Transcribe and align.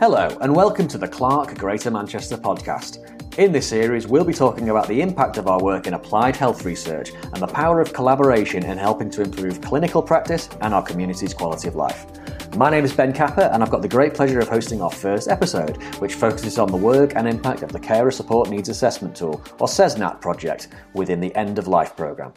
Hello, 0.00 0.34
and 0.40 0.56
welcome 0.56 0.88
to 0.88 0.96
the 0.96 1.06
CLAHRC 1.06 1.58
Greater 1.58 1.90
Manchester 1.90 2.38
podcast. 2.38 3.36
In 3.38 3.52
this 3.52 3.68
series, 3.68 4.06
we'll 4.06 4.24
be 4.24 4.32
talking 4.32 4.70
about 4.70 4.88
the 4.88 5.02
impact 5.02 5.36
of 5.36 5.46
our 5.46 5.62
work 5.62 5.86
in 5.86 5.92
applied 5.92 6.34
health 6.34 6.64
research 6.64 7.10
and 7.22 7.36
the 7.36 7.46
power 7.46 7.82
of 7.82 7.92
collaboration 7.92 8.64
in 8.64 8.78
helping 8.78 9.10
to 9.10 9.20
improve 9.20 9.60
clinical 9.60 10.00
practice 10.02 10.48
and 10.62 10.72
our 10.72 10.82
community's 10.82 11.34
quality 11.34 11.68
of 11.68 11.76
life. 11.76 12.06
My 12.56 12.70
name 12.70 12.82
is 12.82 12.94
Ben 12.94 13.12
Capper, 13.12 13.50
and 13.52 13.62
I've 13.62 13.68
got 13.68 13.82
the 13.82 13.88
great 13.88 14.14
pleasure 14.14 14.40
of 14.40 14.48
hosting 14.48 14.80
our 14.80 14.90
first 14.90 15.28
episode, 15.28 15.76
which 16.00 16.14
focuses 16.14 16.56
on 16.56 16.70
the 16.70 16.78
work 16.78 17.14
and 17.14 17.28
impact 17.28 17.62
of 17.62 17.70
the 17.70 17.78
Carer 17.78 18.10
Support 18.10 18.48
Needs 18.48 18.70
Assessment 18.70 19.14
Tool, 19.14 19.44
or 19.58 19.66
CSNAT 19.66 20.22
project, 20.22 20.68
within 20.94 21.20
the 21.20 21.36
End 21.36 21.58
of 21.58 21.68
Life 21.68 21.94
programme. 21.94 22.32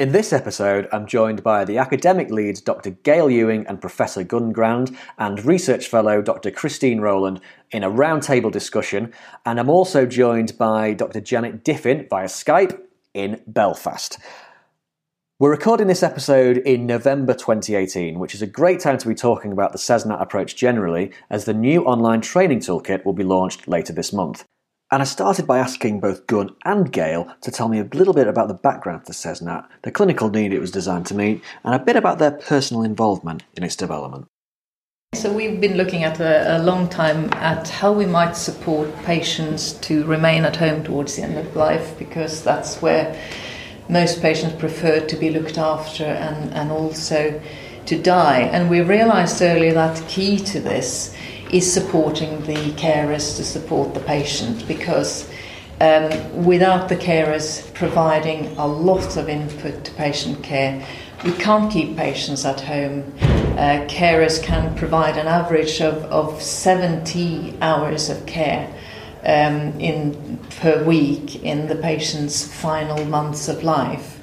In 0.00 0.12
this 0.12 0.32
episode, 0.32 0.88
I'm 0.92 1.06
joined 1.06 1.42
by 1.42 1.66
the 1.66 1.76
academic 1.76 2.30
leads 2.30 2.62
Dr. 2.62 2.88
Gail 2.88 3.28
Ewing 3.28 3.66
and 3.66 3.82
Professor 3.82 4.24
Gunn 4.24 4.50
Grande 4.50 4.96
and 5.18 5.44
research 5.44 5.88
fellow 5.88 6.22
Dr. 6.22 6.50
Christine 6.50 7.02
Rowland 7.02 7.38
in 7.70 7.84
a 7.84 7.90
roundtable 7.90 8.50
discussion, 8.50 9.12
and 9.44 9.60
I'm 9.60 9.68
also 9.68 10.06
joined 10.06 10.56
by 10.56 10.94
Dr. 10.94 11.20
Janet 11.20 11.66
Diffin 11.66 12.08
via 12.08 12.28
Skype 12.28 12.80
in 13.12 13.42
Belfast. 13.46 14.18
We're 15.38 15.50
recording 15.50 15.88
this 15.88 16.02
episode 16.02 16.56
in 16.56 16.86
November 16.86 17.34
2018, 17.34 18.18
which 18.18 18.34
is 18.34 18.40
a 18.40 18.46
great 18.46 18.80
time 18.80 18.96
to 18.96 19.06
be 19.06 19.14
talking 19.14 19.52
about 19.52 19.72
the 19.72 19.78
CSNAT 19.78 20.22
approach 20.22 20.56
generally, 20.56 21.12
as 21.28 21.44
the 21.44 21.52
new 21.52 21.84
online 21.84 22.22
training 22.22 22.60
toolkit 22.60 23.04
will 23.04 23.12
be 23.12 23.22
launched 23.22 23.68
later 23.68 23.92
this 23.92 24.14
month. 24.14 24.46
And 24.92 25.02
I 25.02 25.04
started 25.04 25.46
by 25.46 25.58
asking 25.58 26.00
both 26.00 26.26
Gunn 26.26 26.56
and 26.64 26.90
Gail 26.90 27.32
to 27.42 27.52
tell 27.52 27.68
me 27.68 27.78
a 27.78 27.84
little 27.84 28.12
bit 28.12 28.26
about 28.26 28.48
the 28.48 28.54
background 28.54 29.04
to 29.06 29.12
CSNAT, 29.12 29.64
the 29.82 29.92
clinical 29.92 30.30
need 30.30 30.52
it 30.52 30.58
was 30.58 30.72
designed 30.72 31.06
to 31.06 31.14
meet, 31.14 31.42
and 31.62 31.76
a 31.76 31.78
bit 31.78 31.94
about 31.94 32.18
their 32.18 32.32
personal 32.32 32.82
involvement 32.82 33.44
in 33.56 33.62
its 33.62 33.76
development. 33.76 34.26
So 35.14 35.32
we've 35.32 35.60
been 35.60 35.76
looking 35.76 36.02
at 36.02 36.18
a, 36.18 36.56
a, 36.56 36.62
long 36.62 36.88
time 36.88 37.32
at 37.34 37.68
how 37.68 37.92
we 37.92 38.06
might 38.06 38.36
support 38.36 38.94
patients 39.04 39.72
to 39.74 40.04
remain 40.06 40.44
at 40.44 40.56
home 40.56 40.82
towards 40.82 41.16
the 41.16 41.22
end 41.22 41.38
of 41.38 41.54
life 41.54 41.96
because 41.98 42.42
that's 42.42 42.82
where 42.82 43.20
most 43.88 44.20
patients 44.20 44.58
prefer 44.58 45.00
to 45.00 45.16
be 45.16 45.30
looked 45.30 45.58
after 45.58 46.04
and, 46.04 46.52
and 46.52 46.70
also 46.72 47.40
to 47.86 48.00
die. 48.00 48.40
And 48.40 48.70
we 48.70 48.80
realized 48.80 49.42
earlier 49.42 49.74
that 49.74 50.02
key 50.08 50.38
to 50.38 50.60
this 50.60 51.14
is 51.52 51.70
supporting 51.70 52.40
the 52.42 52.72
carers 52.72 53.36
to 53.36 53.44
support 53.44 53.94
the 53.94 54.00
patient 54.00 54.66
because 54.68 55.28
um, 55.80 56.44
without 56.44 56.88
the 56.88 56.96
carers 56.96 57.72
providing 57.74 58.46
a 58.58 58.66
lot 58.66 59.16
of 59.16 59.28
input 59.28 59.84
to 59.84 59.92
patient 59.92 60.42
care, 60.42 60.86
we 61.24 61.32
can't 61.32 61.72
keep 61.72 61.96
patients 61.96 62.44
at 62.44 62.60
home. 62.60 63.12
Uh, 63.20 63.86
carers 63.88 64.42
can 64.42 64.74
provide 64.76 65.16
an 65.16 65.26
average 65.26 65.80
of, 65.80 66.04
of 66.04 66.40
70 66.40 67.56
hours 67.60 68.08
of 68.08 68.24
care 68.26 68.72
um, 69.24 69.78
in 69.80 70.38
per 70.60 70.82
week 70.84 71.42
in 71.42 71.66
the 71.68 71.76
patient's 71.76 72.46
final 72.46 73.04
months 73.06 73.48
of 73.48 73.62
life 73.62 74.19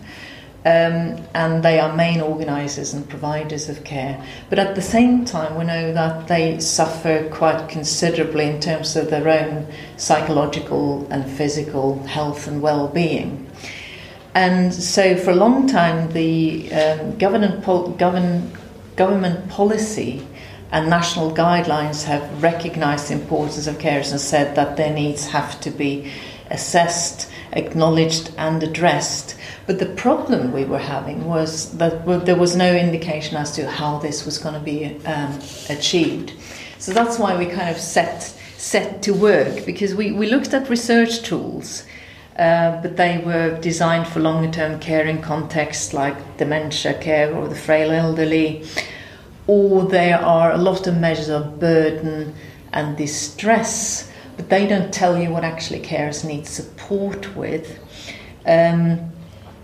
um, 0.68 1.26
and 1.34 1.64
they 1.64 1.80
are 1.80 1.96
main 1.96 2.20
organisers 2.20 2.94
and 2.94 3.08
providers 3.08 3.70
of 3.70 3.86
care. 3.86 4.22
But 4.50 4.60
at 4.60 4.76
the 4.76 4.82
same 4.82 5.24
time, 5.24 5.58
we 5.58 5.64
know 5.64 5.94
that 5.94 6.28
they 6.28 6.60
suffer 6.60 7.30
quite 7.30 7.70
considerably 7.70 8.48
in 8.50 8.60
terms 8.60 8.98
of 8.98 9.10
their 9.10 9.30
own 9.30 9.66
psychological 9.96 11.08
and 11.10 11.26
physical 11.26 12.04
health 12.04 12.48
and 12.48 12.62
well-being. 12.62 13.50
And 14.34 14.74
so, 14.74 15.16
for 15.16 15.32
a 15.32 15.36
long 15.36 15.68
time, 15.68 16.12
the 16.12 16.70
um, 16.74 17.18
government, 17.18 17.64
pol- 17.64 17.92
govern, 17.92 18.52
government 18.98 19.48
policy 19.48 20.28
and 20.74 20.90
national 20.90 21.32
guidelines 21.32 22.04
have 22.04 22.44
recognised 22.44 23.08
the 23.08 23.14
importance 23.14 23.68
of 23.68 23.78
carers 23.78 24.12
and 24.12 24.20
said 24.20 24.56
that 24.56 24.76
their 24.76 24.94
needs 24.94 25.28
have 25.28 25.62
to 25.62 25.72
be 25.72 26.12
assessed, 26.52 27.32
acknowledged, 27.54 28.32
and 28.38 28.62
addressed 28.64 29.38
but 29.68 29.80
the 29.80 29.86
problem 29.86 30.54
we 30.54 30.64
were 30.64 30.80
having 30.80 31.26
was 31.26 31.78
that 31.78 32.26
there 32.26 32.38
was 32.38 32.56
no 32.56 32.74
indication 32.74 33.36
as 33.36 33.52
to 33.52 33.70
how 33.70 34.00
this 34.00 34.26
was 34.26 34.38
going 34.38 34.56
to 34.56 34.62
be 34.62 34.96
um, 35.06 35.38
achieved. 35.70 36.32
So 36.80 36.94
that's 36.94 37.20
why 37.20 37.38
we 37.38 37.46
kind 37.46 37.70
of 37.70 37.78
set 37.78 38.34
set 38.58 39.04
to 39.04 39.12
work 39.12 39.66
because 39.66 39.94
we, 39.94 40.12
we 40.12 40.28
looked 40.28 40.54
at 40.54 40.68
research 40.70 41.22
tools, 41.22 41.84
uh, 42.40 42.82
but 42.82 42.98
they 42.98 43.20
were 43.20 43.60
designed 43.60 44.08
for 44.08 44.20
longer 44.20 44.50
term 44.50 44.80
care 44.80 45.06
in 45.06 45.22
contexts 45.22 45.94
like 45.94 46.38
dementia 46.38 46.94
care 47.00 47.36
or 47.36 47.48
the 47.50 47.56
frail 47.56 47.92
elderly, 47.92 48.66
or 49.48 49.84
there 49.84 50.18
are 50.18 50.54
a 50.54 50.58
lot 50.58 50.88
of 50.88 50.98
measures 50.98 51.30
of 51.30 51.60
burden 51.60 52.34
and 52.72 52.96
distress, 52.96 54.10
but 54.38 54.50
they 54.50 54.66
don't 54.66 54.94
tell 54.94 55.22
you 55.22 55.30
what 55.30 55.44
actually 55.44 55.82
carers 55.82 56.24
need 56.26 56.48
support 56.48 57.36
with. 57.36 57.80
Um, 58.46 59.12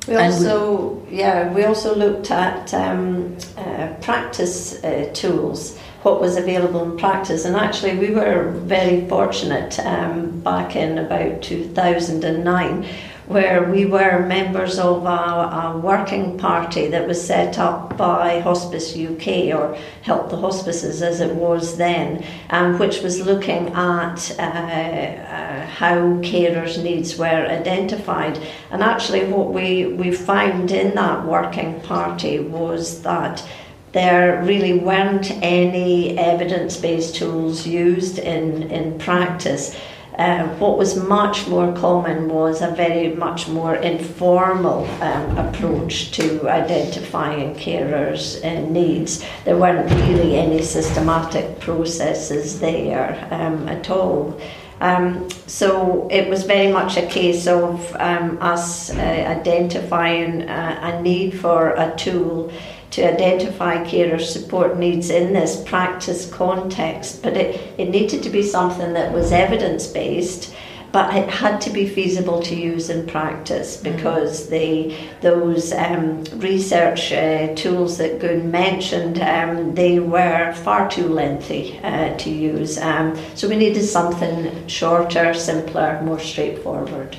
we 0.07 0.15
also, 0.15 0.87
we, 1.09 1.17
yeah, 1.17 1.53
we 1.53 1.63
also 1.63 1.95
looked 1.95 2.29
at 2.29 2.73
um, 2.73 3.37
uh, 3.57 3.93
practice 4.01 4.83
uh, 4.83 5.09
tools, 5.13 5.77
what 6.01 6.19
was 6.19 6.35
available 6.35 6.83
in 6.83 6.97
practice, 6.97 7.45
and 7.45 7.55
actually 7.55 7.97
we 7.97 8.11
were 8.11 8.51
very 8.51 9.07
fortunate 9.07 9.79
um, 9.79 10.39
back 10.41 10.75
in 10.75 10.97
about 10.97 11.41
2009 11.41 12.85
where 13.27 13.63
we 13.63 13.85
were 13.85 14.25
members 14.25 14.77
of 14.77 15.05
a, 15.05 15.07
a, 15.07 15.77
working 15.77 16.37
party 16.37 16.87
that 16.87 17.07
was 17.07 17.25
set 17.25 17.57
up 17.57 17.95
by 17.97 18.39
Hospice 18.41 18.97
UK, 18.97 19.55
or 19.55 19.77
Help 20.01 20.29
the 20.29 20.37
Hospices 20.37 21.01
as 21.01 21.21
it 21.21 21.33
was 21.35 21.77
then, 21.77 22.23
um, 22.49 22.77
which 22.77 23.01
was 23.01 23.25
looking 23.25 23.69
at 23.69 24.35
uh, 24.37 24.43
uh, 24.43 25.65
how 25.67 25.97
carers' 26.21 26.81
needs 26.83 27.17
were 27.17 27.25
identified. 27.25 28.37
And 28.71 28.83
actually, 28.83 29.23
what 29.25 29.53
we, 29.53 29.85
we 29.85 30.11
found 30.11 30.71
in 30.71 30.93
that 30.95 31.25
working 31.25 31.79
party 31.81 32.39
was 32.39 33.01
that 33.03 33.45
there 33.93 34.41
really 34.43 34.73
weren't 34.73 35.31
any 35.43 36.17
evidence 36.17 36.77
based 36.77 37.15
tools 37.15 37.65
used 37.65 38.17
in, 38.17 38.63
in 38.63 38.97
practice. 38.97 39.79
Uh, 40.17 40.47
what 40.57 40.77
was 40.77 40.95
much 40.95 41.47
more 41.47 41.73
common 41.73 42.29
was 42.29 42.61
a 42.61 42.69
very 42.71 43.15
much 43.15 43.47
more 43.47 43.75
informal 43.75 44.85
um, 45.01 45.37
approach 45.37 46.11
to 46.11 46.47
identifying 46.47 47.55
carers' 47.55 48.43
uh, 48.45 48.69
needs. 48.69 49.25
There 49.43 49.57
weren't 49.57 49.89
really 50.07 50.37
any 50.37 50.61
systematic 50.61 51.59
processes 51.59 52.59
there 52.59 53.27
um, 53.31 53.67
at 53.67 53.89
all. 53.89 54.39
Um, 54.81 55.29
so 55.47 56.07
it 56.11 56.29
was 56.29 56.43
very 56.43 56.71
much 56.71 56.97
a 56.97 57.07
case 57.07 57.47
of 57.47 57.95
um, 57.95 58.37
us 58.41 58.91
uh, 58.91 58.99
identifying 58.99 60.41
a 60.41 61.01
need 61.01 61.39
for 61.39 61.69
a 61.69 61.95
tool 61.95 62.51
to 62.93 63.11
identify 63.11 63.83
carer 63.83 64.19
support 64.19 64.77
needs 64.77 65.09
in 65.09 65.33
this 65.33 65.63
practice 65.63 66.29
context, 66.29 67.23
but 67.23 67.35
it, 67.35 67.73
it 67.79 67.89
needed 67.89 68.21
to 68.21 68.29
be 68.29 68.43
something 68.43 68.93
that 68.93 69.11
was 69.11 69.31
evidence 69.31 69.87
based. 69.87 70.53
But 70.91 71.15
it 71.15 71.27
had 71.27 71.59
to 71.61 71.71
be 71.71 71.89
feasible 71.89 72.43
to 72.43 72.55
use 72.55 72.91
in 72.91 73.07
practice 73.07 73.77
mm-hmm. 73.77 73.95
because 73.95 74.47
the 74.49 74.95
those 75.21 75.73
um, 75.73 76.23
research 76.35 77.11
uh, 77.11 77.55
tools 77.55 77.97
that 77.97 78.19
Gunn 78.19 78.51
mentioned 78.51 79.19
um, 79.19 79.73
they 79.73 79.97
were 79.97 80.53
far 80.53 80.87
too 80.87 81.07
lengthy 81.07 81.79
uh, 81.79 82.15
to 82.17 82.29
use. 82.29 82.77
Um, 82.77 83.17
so 83.33 83.49
we 83.49 83.55
needed 83.55 83.85
something 83.85 84.67
shorter, 84.67 85.33
simpler, 85.33 85.99
more 86.03 86.19
straightforward 86.19 87.17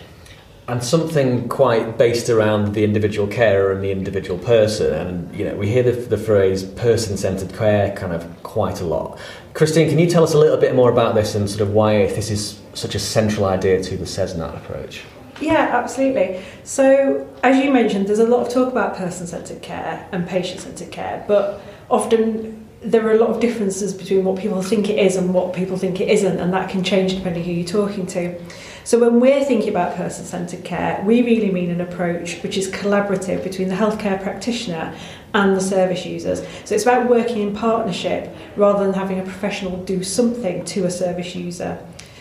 and 0.66 0.82
something 0.82 1.48
quite 1.48 1.98
based 1.98 2.30
around 2.30 2.74
the 2.74 2.84
individual 2.84 3.28
carer 3.28 3.72
and 3.72 3.82
the 3.82 3.90
individual 3.90 4.38
person. 4.38 4.94
And 4.94 5.34
you 5.34 5.44
know, 5.44 5.54
we 5.56 5.68
hear 5.68 5.82
the, 5.82 5.92
the 5.92 6.16
phrase 6.16 6.64
person-centered 6.64 7.52
care 7.54 7.94
kind 7.94 8.12
of 8.12 8.42
quite 8.42 8.80
a 8.80 8.84
lot. 8.84 9.18
Christine, 9.52 9.88
can 9.88 9.98
you 9.98 10.08
tell 10.08 10.24
us 10.24 10.32
a 10.32 10.38
little 10.38 10.56
bit 10.56 10.74
more 10.74 10.90
about 10.90 11.14
this 11.14 11.34
and 11.34 11.48
sort 11.48 11.60
of 11.60 11.72
why 11.72 12.06
this 12.06 12.30
is 12.30 12.60
such 12.72 12.94
a 12.94 12.98
central 12.98 13.44
idea 13.44 13.82
to 13.82 13.96
the 13.96 14.04
CSNAT 14.04 14.56
approach? 14.56 15.02
Yeah, 15.40 15.70
absolutely. 15.72 16.42
So, 16.62 17.28
as 17.42 17.62
you 17.62 17.72
mentioned, 17.72 18.06
there's 18.06 18.20
a 18.20 18.26
lot 18.26 18.46
of 18.46 18.52
talk 18.52 18.70
about 18.70 18.96
person-centered 18.96 19.62
care 19.62 20.08
and 20.12 20.26
patient-centered 20.26 20.90
care, 20.90 21.24
but 21.28 21.60
often 21.90 22.66
there 22.84 23.06
are 23.06 23.12
a 23.12 23.18
lot 23.18 23.30
of 23.30 23.40
differences 23.40 23.92
between 23.94 24.24
what 24.24 24.38
people 24.38 24.62
think 24.62 24.90
it 24.90 24.98
is 24.98 25.16
and 25.16 25.32
what 25.32 25.54
people 25.54 25.76
think 25.76 26.00
it 26.00 26.08
isn't, 26.08 26.38
and 26.38 26.52
that 26.52 26.70
can 26.70 26.84
change 26.84 27.14
depending 27.14 27.44
who 27.44 27.52
you're 27.52 27.66
talking 27.66 28.06
to. 28.06 28.40
So 28.84 28.98
when 28.98 29.18
we're 29.18 29.44
thinking 29.44 29.70
about 29.70 29.96
person-centred 29.96 30.62
care, 30.62 31.02
we 31.06 31.22
really 31.22 31.50
mean 31.50 31.70
an 31.70 31.80
approach 31.80 32.42
which 32.42 32.58
is 32.58 32.70
collaborative 32.70 33.42
between 33.42 33.68
the 33.68 33.74
healthcare 33.74 34.22
practitioner 34.22 34.94
and 35.32 35.56
the 35.56 35.60
service 35.60 36.04
users. 36.04 36.40
So 36.66 36.74
it's 36.74 36.84
about 36.84 37.08
working 37.08 37.40
in 37.40 37.54
partnership 37.56 38.34
rather 38.56 38.84
than 38.84 38.92
having 38.92 39.18
a 39.18 39.22
professional 39.22 39.82
do 39.84 40.02
something 40.02 40.64
to 40.66 40.84
a 40.84 40.90
service 40.90 41.34
user. 41.34 41.78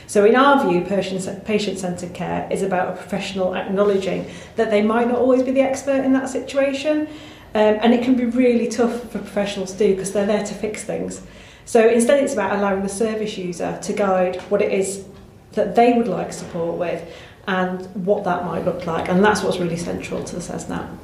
So 0.08 0.26
in 0.26 0.36
our 0.36 0.70
view, 0.70 0.82
patient-centred 0.82 2.14
care 2.14 2.48
is 2.52 2.62
about 2.62 2.94
a 2.94 2.98
professional 2.98 3.56
acknowledging 3.56 4.30
that 4.56 4.70
they 4.70 4.82
might 4.82 5.08
not 5.08 5.18
always 5.18 5.44
be 5.44 5.52
the 5.52 5.62
expert 5.62 6.06
in 6.06 6.14
that 6.14 6.30
situation, 6.30 7.10
um, 7.56 7.80
and 7.82 7.94
it 7.94 8.04
can 8.04 8.16
be 8.16 8.26
really 8.26 8.68
tough 8.68 9.02
for 9.12 9.20
professionals 9.20 9.74
to 9.74 9.78
do 9.78 9.96
because 9.96 10.12
they're 10.12 10.26
there 10.26 10.44
to 10.44 10.54
fix 10.54 10.84
things. 10.84 11.22
So 11.66 11.88
instead, 11.88 12.24
it's 12.24 12.34
about 12.34 12.58
allowing 12.58 12.84
the 12.84 12.90
service 12.90 13.38
user 13.38 13.80
to 13.82 13.94
guide 13.94 14.38
what 14.50 14.62
it 14.62 14.72
is 14.72 15.06
that 15.54 15.76
they 15.76 15.94
would 15.94 16.08
like 16.08 16.34
support 16.34 16.78
with 16.78 17.08
and 17.48 17.86
what 18.06 18.24
that 18.24 18.46
might 18.46 18.66
look 18.66 18.86
like. 18.86 19.08
And 19.08 19.24
that's 19.24 19.44
what's 19.44 19.60
really 19.60 19.78
central 19.78 20.24
to 20.24 20.36
the 20.36 20.42
CSNAT. 20.42 20.98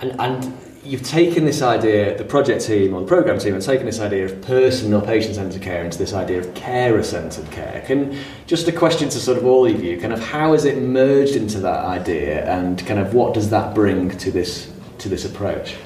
And, 0.00 0.18
and 0.18 0.58
you've 0.82 1.02
taken 1.02 1.44
this 1.44 1.60
idea, 1.60 2.16
the 2.16 2.24
project 2.24 2.64
team 2.64 2.94
or 2.94 3.02
the 3.02 3.06
program 3.06 3.38
team 3.38 3.52
have 3.52 3.62
taken 3.62 3.84
this 3.84 4.00
idea 4.00 4.24
of 4.24 4.40
personal 4.40 5.02
patient 5.02 5.34
centred 5.34 5.60
care 5.60 5.84
into 5.84 5.98
this 5.98 6.14
idea 6.14 6.38
of 6.38 6.54
carer 6.54 7.02
centred 7.02 7.50
care. 7.50 7.82
Can 7.86 8.18
just 8.46 8.66
a 8.68 8.72
question 8.72 9.08
to 9.10 9.18
sort 9.18 9.36
of 9.36 9.44
all 9.44 9.66
of 9.66 9.84
you, 9.84 10.00
kind 10.00 10.12
of 10.12 10.20
how 10.20 10.52
has 10.52 10.64
it 10.64 10.80
merged 10.80 11.36
into 11.36 11.60
that 11.60 11.84
idea 11.84 12.46
and 12.46 12.84
kind 12.86 12.98
of 12.98 13.12
what 13.12 13.34
does 13.34 13.50
that 13.50 13.74
bring 13.74 14.16
to 14.18 14.30
this 14.30 14.72
to 15.00 15.08
this 15.08 15.24
approach? 15.24 15.76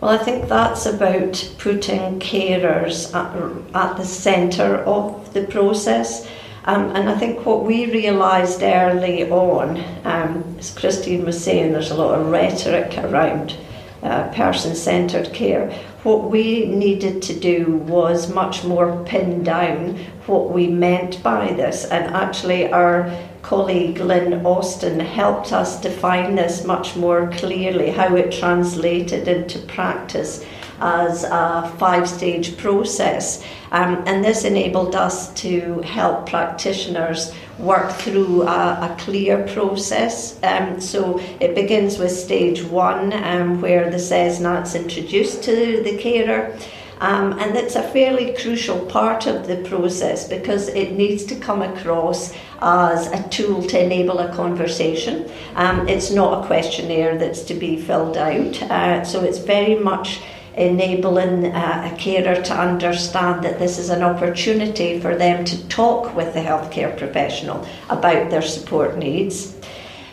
Well, 0.00 0.12
I 0.12 0.22
think 0.22 0.48
that's 0.48 0.86
about 0.86 1.54
putting 1.58 2.20
carers 2.20 3.14
at, 3.14 3.34
at 3.74 3.96
the 3.96 4.04
centre 4.04 4.76
of 4.84 5.32
the 5.32 5.44
process. 5.44 6.28
Um, 6.66 6.96
and 6.96 7.08
I 7.08 7.18
think 7.18 7.44
what 7.44 7.64
we 7.64 7.90
realised 7.90 8.62
early 8.62 9.30
on, 9.30 9.82
um, 10.04 10.56
as 10.58 10.74
Christine 10.74 11.24
was 11.24 11.42
saying, 11.42 11.72
there's 11.72 11.90
a 11.90 11.94
lot 11.94 12.18
of 12.18 12.26
rhetoric 12.30 12.96
around 12.98 13.56
uh, 14.02 14.28
person 14.32 14.74
centred 14.74 15.32
care. 15.32 15.70
What 16.02 16.30
we 16.30 16.66
needed 16.66 17.22
to 17.22 17.38
do 17.38 17.76
was 17.86 18.32
much 18.32 18.64
more 18.64 19.02
pin 19.04 19.42
down 19.42 19.96
what 20.26 20.50
we 20.50 20.66
meant 20.68 21.22
by 21.22 21.52
this, 21.52 21.86
and 21.86 22.14
actually, 22.14 22.70
our 22.70 23.10
colleague 23.44 23.98
Lynn 23.98 24.44
Austin 24.46 24.98
helped 24.98 25.52
us 25.52 25.80
define 25.80 26.34
this 26.34 26.64
much 26.64 26.96
more 26.96 27.30
clearly, 27.30 27.90
how 27.90 28.16
it 28.16 28.32
translated 28.32 29.28
into 29.28 29.58
practice 29.60 30.44
as 30.80 31.24
a 31.24 31.72
five 31.78 32.08
stage 32.08 32.56
process. 32.56 33.44
Um, 33.70 34.02
and 34.06 34.24
this 34.24 34.44
enabled 34.44 34.94
us 34.94 35.32
to 35.34 35.80
help 35.82 36.26
practitioners 36.28 37.34
work 37.58 37.92
through 37.92 38.42
a, 38.42 38.90
a 38.90 38.96
clear 38.98 39.46
process. 39.48 40.42
Um, 40.42 40.80
so 40.80 41.20
it 41.38 41.54
begins 41.54 41.98
with 41.98 42.12
stage 42.12 42.62
one, 42.64 43.12
um, 43.12 43.60
where 43.60 43.90
the 43.90 43.98
CSNAT's 43.98 44.74
introduced 44.74 45.44
to 45.44 45.82
the 45.82 45.98
carer. 45.98 46.56
Um, 47.00 47.38
and 47.38 47.56
it's 47.56 47.76
a 47.76 47.82
fairly 47.82 48.34
crucial 48.34 48.86
part 48.86 49.26
of 49.26 49.46
the 49.46 49.56
process 49.68 50.28
because 50.28 50.68
it 50.68 50.92
needs 50.92 51.24
to 51.26 51.36
come 51.36 51.62
across 51.62 52.32
as 52.60 53.08
a 53.08 53.28
tool 53.28 53.62
to 53.62 53.84
enable 53.84 54.18
a 54.20 54.32
conversation. 54.34 55.30
Um, 55.54 55.88
it's 55.88 56.10
not 56.10 56.44
a 56.44 56.46
questionnaire 56.46 57.18
that's 57.18 57.42
to 57.44 57.54
be 57.54 57.80
filled 57.80 58.16
out, 58.16 58.62
uh, 58.62 59.04
so 59.04 59.22
it's 59.22 59.38
very 59.38 59.74
much 59.74 60.20
enabling 60.56 61.46
uh, 61.46 61.90
a 61.92 61.96
carer 61.98 62.40
to 62.40 62.54
understand 62.54 63.44
that 63.44 63.58
this 63.58 63.78
is 63.78 63.90
an 63.90 64.02
opportunity 64.02 65.00
for 65.00 65.16
them 65.16 65.44
to 65.44 65.68
talk 65.68 66.14
with 66.14 66.32
the 66.32 66.40
healthcare 66.40 66.96
professional 66.96 67.66
about 67.90 68.30
their 68.30 68.42
support 68.42 68.96
needs. 68.96 69.56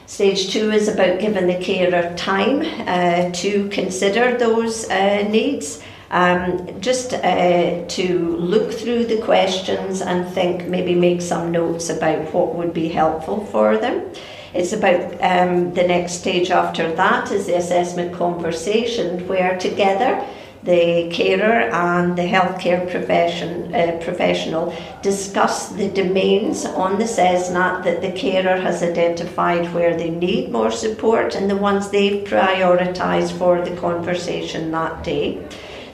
Stage 0.08 0.52
two 0.52 0.72
is 0.72 0.88
about 0.88 1.20
giving 1.20 1.48
the 1.48 1.64
carer 1.64 2.14
time 2.16 2.62
uh, 2.88 3.32
to 3.32 3.70
consider 3.70 4.38
those 4.38 4.90
uh, 4.90 5.26
needs. 5.30 5.82
Um, 6.12 6.82
just 6.82 7.14
uh, 7.14 7.86
to 7.88 8.36
look 8.36 8.74
through 8.74 9.06
the 9.06 9.22
questions 9.22 10.02
and 10.02 10.28
think, 10.34 10.68
maybe 10.68 10.94
make 10.94 11.22
some 11.22 11.54
notes 11.54 11.90
about 11.90 12.34
what 12.34 12.54
would 12.54 12.74
be 12.74 12.90
helpful 12.90 13.46
for 13.46 13.78
them. 13.78 14.12
It's 14.54 14.74
about 14.74 15.14
um, 15.22 15.74
the 15.74 15.88
next 15.88 16.20
stage 16.20 16.52
after 16.52 16.94
that 16.96 17.32
is 17.32 17.46
the 17.46 17.56
assessment 17.56 18.14
conversation, 18.14 19.26
where 19.26 19.58
together 19.58 20.28
the 20.64 21.10
carer 21.12 21.70
and 21.72 22.18
the 22.18 22.24
healthcare 22.24 22.92
profession, 22.92 23.74
uh, 23.74 23.98
professional 24.04 24.76
discuss 25.02 25.70
the 25.70 25.90
domains 25.90 26.66
on 26.66 27.00
the 27.00 27.06
CSNAT 27.06 27.84
that 27.86 28.02
the 28.02 28.12
carer 28.12 28.60
has 28.60 28.84
identified 28.84 29.74
where 29.74 29.98
they 29.98 30.10
need 30.10 30.52
more 30.52 30.72
support 30.72 31.36
and 31.36 31.50
the 31.50 31.56
ones 31.56 31.90
they've 31.90 32.28
prioritised 32.28 33.32
for 33.38 33.64
the 33.64 33.76
conversation 33.78 34.72
that 34.72 35.04
day. 35.06 35.42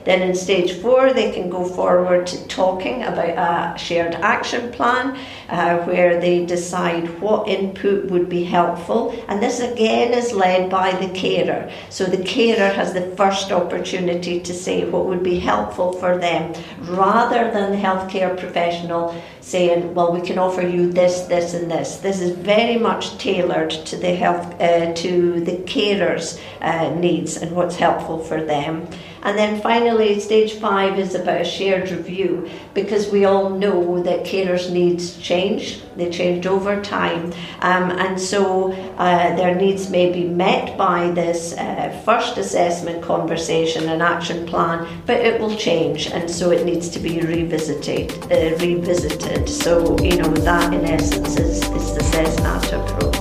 Then 0.04 0.22
in 0.22 0.34
stage 0.34 0.72
four, 0.80 1.12
they 1.12 1.32
can 1.32 1.50
go 1.50 1.64
forward 1.64 2.26
to 2.28 2.46
talking 2.48 3.02
about 3.02 3.74
a 3.74 3.78
shared 3.78 4.14
action 4.14 4.72
plan 4.72 5.18
uh, 5.48 5.78
where 5.84 6.20
they 6.20 6.46
decide 6.46 7.20
what 7.20 7.48
input 7.48 8.10
would 8.10 8.28
be 8.28 8.44
helpful. 8.44 9.14
And 9.28 9.42
this 9.42 9.60
again 9.60 10.12
is 10.12 10.32
led 10.32 10.70
by 10.70 10.92
the 10.92 11.08
carer. 11.08 11.70
So 11.90 12.04
the 12.04 12.22
carer 12.24 12.72
has 12.72 12.92
the 12.92 13.10
first 13.16 13.52
opportunity 13.52 14.40
to 14.40 14.54
say 14.54 14.84
what 14.84 15.06
would 15.06 15.22
be 15.22 15.38
helpful 15.38 15.92
for 15.92 16.16
them 16.18 16.54
rather 16.80 17.50
than 17.50 17.70
the 17.70 17.76
healthcare 17.76 18.38
professional 18.38 19.14
saying, 19.40 19.94
well, 19.94 20.12
we 20.12 20.20
can 20.20 20.38
offer 20.38 20.62
you 20.62 20.92
this, 20.92 21.22
this, 21.22 21.54
and 21.54 21.70
this. 21.70 21.96
This 21.96 22.20
is 22.20 22.36
very 22.36 22.76
much 22.76 23.16
tailored 23.18 23.70
to 23.70 23.96
the 23.96 24.14
health, 24.14 24.60
uh, 24.60 24.92
to 24.94 25.40
the 25.40 25.56
carers' 25.58 26.40
uh, 26.60 26.94
needs 26.94 27.36
and 27.36 27.52
what's 27.52 27.76
helpful 27.76 28.18
for 28.18 28.42
them. 28.42 28.86
And 29.22 29.36
then 29.36 29.60
finally, 29.60 30.20
stage 30.20 30.54
five 30.54 30.98
is 30.98 31.14
about 31.14 31.40
a 31.40 31.44
shared 31.44 31.90
review 31.90 32.48
because 32.74 33.10
we 33.10 33.24
all 33.24 33.50
know 33.50 34.02
that 34.02 34.24
carers' 34.24 34.70
needs 34.70 35.16
change, 35.18 35.80
they 35.96 36.10
change 36.10 36.46
over 36.46 36.80
time, 36.80 37.32
um, 37.60 37.90
and 37.90 38.20
so 38.20 38.72
uh, 38.98 39.34
their 39.36 39.54
needs 39.54 39.90
may 39.90 40.12
be 40.12 40.24
met 40.24 40.76
by 40.78 41.10
this 41.10 41.54
uh, 41.54 42.00
first 42.04 42.38
assessment 42.38 43.02
conversation 43.02 43.88
and 43.88 44.02
action 44.02 44.46
plan, 44.46 44.86
but 45.06 45.18
it 45.18 45.40
will 45.40 45.56
change, 45.56 46.06
and 46.06 46.30
so 46.30 46.50
it 46.50 46.64
needs 46.64 46.88
to 46.88 46.98
be 46.98 47.20
revisited. 47.20 48.12
Uh, 48.32 48.56
revisited. 48.58 49.48
So, 49.48 49.98
you 50.00 50.16
know, 50.16 50.32
that 50.48 50.72
in 50.72 50.84
essence 50.84 51.36
is, 51.36 51.58
is 51.70 51.94
the 51.94 52.00
CSNAT 52.00 52.72
approach. 52.72 53.17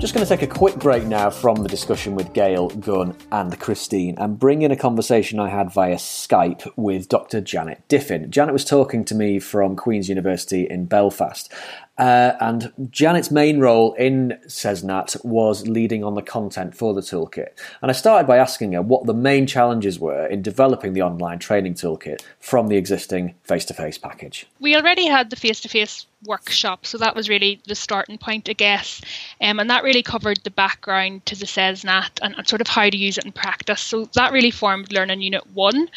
Just 0.00 0.14
going 0.14 0.24
to 0.26 0.34
take 0.34 0.40
a 0.40 0.46
quick 0.46 0.76
break 0.76 1.04
now 1.04 1.28
from 1.28 1.56
the 1.56 1.68
discussion 1.68 2.14
with 2.14 2.32
Gail, 2.32 2.70
Gunn, 2.70 3.14
and 3.32 3.60
Christine 3.60 4.16
and 4.16 4.38
bring 4.38 4.62
in 4.62 4.70
a 4.70 4.76
conversation 4.76 5.38
I 5.38 5.50
had 5.50 5.70
via 5.70 5.96
Skype 5.96 6.66
with 6.74 7.10
Dr. 7.10 7.42
Janet 7.42 7.82
Diffin. 7.86 8.30
Janet 8.30 8.54
was 8.54 8.64
talking 8.64 9.04
to 9.04 9.14
me 9.14 9.38
from 9.38 9.76
Queen's 9.76 10.08
University 10.08 10.66
in 10.66 10.86
Belfast, 10.86 11.52
uh, 12.00 12.34
and 12.40 12.72
Janet's 12.90 13.30
main 13.30 13.60
role 13.60 13.92
in 13.92 14.38
CSNAT 14.46 15.22
was 15.22 15.68
leading 15.68 16.02
on 16.02 16.14
the 16.14 16.22
content 16.22 16.74
for 16.74 16.94
the 16.94 17.02
toolkit. 17.02 17.50
And 17.82 17.90
I 17.90 17.92
started 17.92 18.26
by 18.26 18.38
asking 18.38 18.72
her 18.72 18.80
what 18.80 19.04
the 19.04 19.12
main 19.12 19.46
challenges 19.46 20.00
were 20.00 20.26
in 20.26 20.40
developing 20.40 20.94
the 20.94 21.02
online 21.02 21.38
training 21.38 21.74
toolkit 21.74 22.22
from 22.38 22.68
the 22.68 22.78
existing 22.78 23.34
face 23.44 23.66
to 23.66 23.74
face 23.74 23.98
package. 23.98 24.46
We 24.60 24.74
already 24.76 25.06
had 25.08 25.28
the 25.28 25.36
face 25.36 25.60
to 25.60 25.68
face 25.68 26.06
workshop, 26.24 26.86
so 26.86 26.96
that 26.96 27.14
was 27.14 27.28
really 27.28 27.60
the 27.66 27.74
starting 27.74 28.16
point, 28.16 28.48
I 28.48 28.54
guess. 28.54 29.02
Um, 29.42 29.60
and 29.60 29.68
that 29.68 29.84
really 29.84 30.02
covered 30.02 30.38
the 30.42 30.50
background 30.50 31.26
to 31.26 31.36
the 31.36 31.44
CSNAT 31.44 32.18
and, 32.22 32.34
and, 32.34 32.48
sort 32.48 32.62
of 32.62 32.66
how 32.66 32.88
to 32.88 32.96
use 32.96 33.18
it 33.18 33.26
in 33.26 33.32
practice. 33.32 33.82
So 33.82 34.06
that 34.14 34.32
really 34.32 34.50
formed 34.50 34.90
Learning 34.90 35.20
Unit 35.20 35.46
1. 35.52 35.88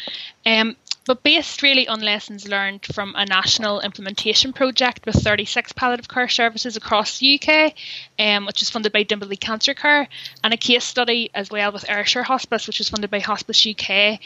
Um, 0.44 0.76
but 1.06 1.22
based 1.22 1.62
really 1.62 1.86
on 1.86 2.00
lessons 2.00 2.48
learned 2.48 2.84
from 2.86 3.14
a 3.16 3.26
national 3.26 3.80
implementation 3.80 4.52
project 4.52 5.04
with 5.06 5.16
36 5.16 5.72
palliative 5.72 6.08
care 6.08 6.28
services 6.28 6.76
across 6.76 7.18
the 7.18 7.40
UK, 7.40 7.74
um, 8.18 8.46
which 8.46 8.60
was 8.60 8.70
funded 8.70 8.92
by 8.92 9.04
Dimbleby 9.04 9.38
Cancer 9.38 9.74
Care, 9.74 10.08
and 10.42 10.54
a 10.54 10.56
case 10.56 10.84
study 10.84 11.30
as 11.34 11.50
well 11.50 11.72
with 11.72 11.88
Ayrshire 11.88 12.22
Hospice, 12.22 12.66
which 12.66 12.78
was 12.78 12.88
funded 12.88 13.10
by 13.10 13.20
Hospice 13.20 13.66
UK, 13.66 14.20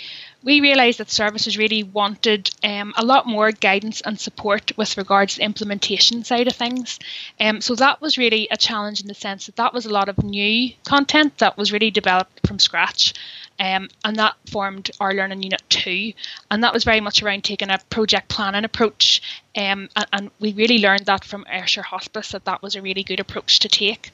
we 0.44 0.60
realised 0.60 0.98
that 0.98 1.10
services 1.10 1.58
really 1.58 1.82
wanted 1.82 2.50
um, 2.62 2.94
a 2.96 3.04
lot 3.04 3.26
more 3.26 3.50
guidance 3.50 4.00
and 4.02 4.18
support 4.18 4.70
with 4.76 4.96
regards 4.96 5.34
to 5.34 5.38
the 5.40 5.44
implementation 5.44 6.22
side 6.22 6.46
of 6.46 6.54
things. 6.54 6.98
Um, 7.40 7.60
so 7.60 7.74
that 7.74 8.00
was 8.00 8.16
really 8.16 8.46
a 8.50 8.56
challenge 8.56 9.00
in 9.00 9.08
the 9.08 9.14
sense 9.14 9.46
that 9.46 9.56
that 9.56 9.74
was 9.74 9.84
a 9.84 9.90
lot 9.90 10.08
of 10.08 10.22
new 10.22 10.72
content 10.86 11.38
that 11.38 11.56
was 11.56 11.72
really 11.72 11.90
developed 11.90 12.46
from 12.46 12.58
scratch. 12.58 13.14
Um, 13.60 13.88
and 14.04 14.16
that 14.16 14.36
formed 14.50 14.90
our 15.00 15.12
learning 15.12 15.42
unit 15.42 15.62
two, 15.68 16.12
and 16.50 16.62
that 16.62 16.72
was 16.72 16.84
very 16.84 17.00
much 17.00 17.22
around 17.22 17.42
taking 17.44 17.70
a 17.70 17.78
project 17.90 18.28
planning 18.28 18.64
approach. 18.64 19.20
Um, 19.56 19.88
and, 19.96 20.06
and, 20.12 20.30
we 20.38 20.52
really 20.52 20.78
learned 20.78 21.06
that 21.06 21.24
from 21.24 21.44
Ayrshire 21.50 21.82
Hospice 21.82 22.30
that 22.30 22.44
that 22.44 22.62
was 22.62 22.76
a 22.76 22.82
really 22.82 23.02
good 23.02 23.18
approach 23.18 23.58
to 23.60 23.68
take. 23.68 24.12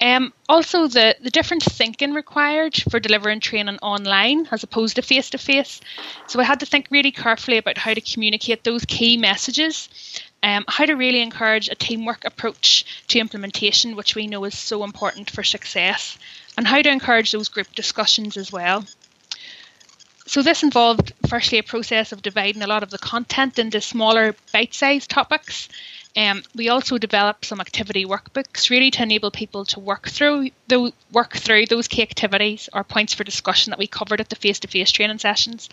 Um, 0.00 0.32
also, 0.48 0.86
the 0.86 1.16
the 1.20 1.30
different 1.30 1.64
thinking 1.64 2.12
required 2.14 2.76
for 2.88 3.00
delivering 3.00 3.40
training 3.40 3.78
online 3.78 4.46
as 4.52 4.62
opposed 4.62 4.96
to 4.96 5.02
face 5.02 5.30
to 5.30 5.38
face. 5.38 5.80
So 6.28 6.38
I 6.38 6.44
had 6.44 6.60
to 6.60 6.66
think 6.66 6.86
really 6.90 7.10
carefully 7.10 7.58
about 7.58 7.78
how 7.78 7.94
to 7.94 8.00
communicate 8.00 8.62
those 8.62 8.84
key 8.84 9.16
messages. 9.16 9.88
Um, 10.42 10.64
how 10.68 10.84
to 10.84 10.94
really 10.94 11.20
encourage 11.20 11.68
a 11.68 11.74
teamwork 11.74 12.24
approach 12.24 13.04
to 13.08 13.18
implementation, 13.18 13.96
which 13.96 14.14
we 14.14 14.28
know 14.28 14.44
is 14.44 14.56
so 14.56 14.84
important 14.84 15.30
for 15.30 15.42
success, 15.42 16.16
and 16.56 16.66
how 16.66 16.80
to 16.80 16.90
encourage 16.90 17.32
those 17.32 17.48
group 17.48 17.74
discussions 17.74 18.36
as 18.36 18.52
well. 18.52 18.84
So, 20.26 20.42
this 20.42 20.62
involved 20.62 21.14
firstly 21.26 21.58
a 21.58 21.62
process 21.62 22.12
of 22.12 22.20
dividing 22.20 22.62
a 22.62 22.66
lot 22.66 22.82
of 22.82 22.90
the 22.90 22.98
content 22.98 23.58
into 23.58 23.80
smaller 23.80 24.36
bite 24.52 24.74
sized 24.74 25.08
topics. 25.08 25.68
Um, 26.18 26.42
we 26.54 26.68
also 26.68 26.98
developed 26.98 27.46
some 27.46 27.60
activity 27.60 28.04
workbooks, 28.04 28.70
really 28.70 28.90
to 28.90 29.02
enable 29.02 29.30
people 29.30 29.64
to 29.66 29.80
work 29.80 30.08
through 30.08 30.50
the 30.66 30.92
work 31.12 31.34
through 31.34 31.66
those 31.66 31.88
key 31.88 32.02
activities 32.02 32.68
or 32.72 32.84
points 32.84 33.14
for 33.14 33.24
discussion 33.24 33.70
that 33.70 33.78
we 33.78 33.86
covered 33.86 34.20
at 34.20 34.28
the 34.28 34.36
face-to-face 34.36 34.90
training 34.90 35.18
sessions. 35.18 35.68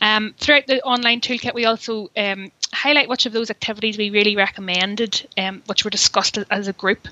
Um, 0.00 0.34
throughout 0.38 0.66
the 0.66 0.82
online 0.82 1.20
toolkit, 1.20 1.54
we 1.54 1.64
also 1.64 2.10
um, 2.16 2.50
highlight 2.76 3.08
which 3.08 3.26
of 3.26 3.32
those 3.32 3.50
activities 3.50 3.98
we 3.98 4.10
really 4.10 4.36
recommended, 4.36 5.26
um, 5.36 5.62
which 5.66 5.84
were 5.84 5.90
discussed 5.90 6.38
as 6.50 6.68
a 6.68 6.72
group, 6.72 7.08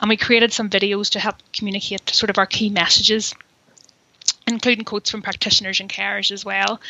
and 0.00 0.08
we 0.08 0.16
created 0.16 0.52
some 0.52 0.70
videos 0.70 1.10
to 1.10 1.20
help 1.20 1.36
communicate 1.52 2.10
sort 2.10 2.30
of 2.30 2.38
our 2.38 2.46
key 2.46 2.70
messages 2.70 3.34
including 4.46 4.84
quotes 4.84 5.10
from 5.10 5.22
practitioners 5.22 5.80
and 5.80 5.88
carers 5.88 6.30
as 6.30 6.44
well. 6.44 6.80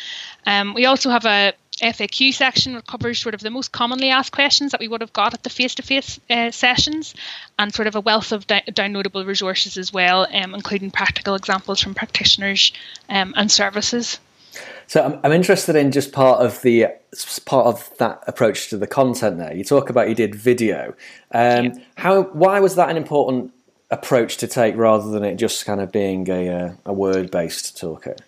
Um, 0.45 0.73
we 0.73 0.85
also 0.85 1.09
have 1.09 1.25
a 1.25 1.53
FAQ 1.81 2.33
section 2.33 2.73
that 2.73 2.85
covers 2.85 3.19
sort 3.19 3.33
of 3.33 3.41
the 3.41 3.49
most 3.49 3.71
commonly 3.71 4.09
asked 4.09 4.31
questions 4.31 4.71
that 4.71 4.79
we 4.79 4.87
would 4.87 5.01
have 5.01 5.13
got 5.13 5.33
at 5.33 5.43
the 5.43 5.49
face-to-face 5.49 6.19
uh, 6.29 6.51
sessions, 6.51 7.13
and 7.57 7.73
sort 7.73 7.87
of 7.87 7.95
a 7.95 8.01
wealth 8.01 8.31
of 8.31 8.45
downloadable 8.47 9.25
resources 9.25 9.77
as 9.77 9.91
well, 9.91 10.27
um, 10.33 10.53
including 10.53 10.91
practical 10.91 11.35
examples 11.35 11.81
from 11.81 11.93
practitioners 11.93 12.71
um, 13.09 13.33
and 13.37 13.51
services. 13.51 14.19
So 14.87 15.03
I'm, 15.03 15.19
I'm 15.23 15.31
interested 15.31 15.75
in 15.75 15.91
just 15.91 16.11
part 16.11 16.41
of 16.41 16.61
the 16.61 16.87
part 17.45 17.67
of 17.67 17.89
that 17.97 18.23
approach 18.27 18.69
to 18.69 18.77
the 18.77 18.87
content. 18.87 19.37
There, 19.37 19.53
you 19.53 19.63
talk 19.63 19.89
about 19.89 20.09
you 20.09 20.15
did 20.15 20.35
video. 20.35 20.93
Um, 21.31 21.65
yeah. 21.65 21.73
How? 21.95 22.23
Why 22.23 22.59
was 22.59 22.75
that 22.75 22.89
an 22.89 22.97
important 22.97 23.53
approach 23.89 24.37
to 24.37 24.47
take 24.47 24.75
rather 24.75 25.09
than 25.09 25.23
it 25.23 25.35
just 25.35 25.65
kind 25.65 25.81
of 25.81 25.91
being 25.91 26.29
a, 26.29 26.49
uh, 26.49 26.73
a 26.85 26.93
word 26.93 27.29
based 27.31 27.77
toolkit? 27.77 28.19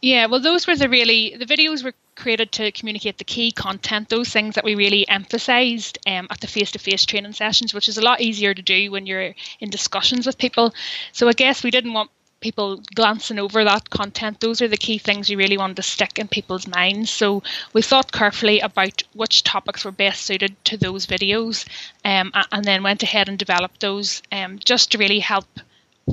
Yeah, 0.00 0.26
well, 0.26 0.38
those 0.38 0.66
were 0.66 0.76
the 0.76 0.88
really 0.88 1.36
the 1.36 1.44
videos 1.44 1.82
were 1.82 1.92
created 2.14 2.52
to 2.52 2.70
communicate 2.70 3.18
the 3.18 3.24
key 3.24 3.50
content, 3.50 4.08
those 4.08 4.28
things 4.28 4.54
that 4.54 4.64
we 4.64 4.76
really 4.76 5.08
emphasised 5.08 5.98
um, 6.06 6.28
at 6.30 6.40
the 6.40 6.46
face 6.46 6.70
to 6.72 6.78
face 6.78 7.04
training 7.04 7.32
sessions, 7.32 7.74
which 7.74 7.88
is 7.88 7.98
a 7.98 8.02
lot 8.02 8.20
easier 8.20 8.54
to 8.54 8.62
do 8.62 8.92
when 8.92 9.06
you're 9.06 9.34
in 9.58 9.70
discussions 9.70 10.24
with 10.24 10.38
people. 10.38 10.72
So 11.12 11.28
I 11.28 11.32
guess 11.32 11.64
we 11.64 11.72
didn't 11.72 11.94
want 11.94 12.10
people 12.40 12.82
glancing 12.94 13.38
over 13.38 13.64
that 13.64 13.90
content. 13.90 14.40
Those 14.40 14.62
are 14.62 14.68
the 14.68 14.76
key 14.76 14.98
things 14.98 15.28
you 15.28 15.36
really 15.36 15.58
wanted 15.58 15.76
to 15.76 15.82
stick 15.82 16.18
in 16.18 16.28
people's 16.28 16.66
minds. 16.66 17.10
So 17.10 17.42
we 17.72 17.82
thought 17.82 18.12
carefully 18.12 18.60
about 18.60 19.02
which 19.14 19.44
topics 19.44 19.84
were 19.84 19.92
best 19.92 20.22
suited 20.22 20.62
to 20.66 20.76
those 20.76 21.06
videos 21.06 21.66
um, 22.04 22.32
and 22.52 22.64
then 22.64 22.82
went 22.82 23.02
ahead 23.02 23.28
and 23.28 23.38
developed 23.38 23.80
those 23.80 24.22
um, 24.30 24.58
just 24.58 24.92
to 24.92 24.98
really 24.98 25.20
help 25.20 25.46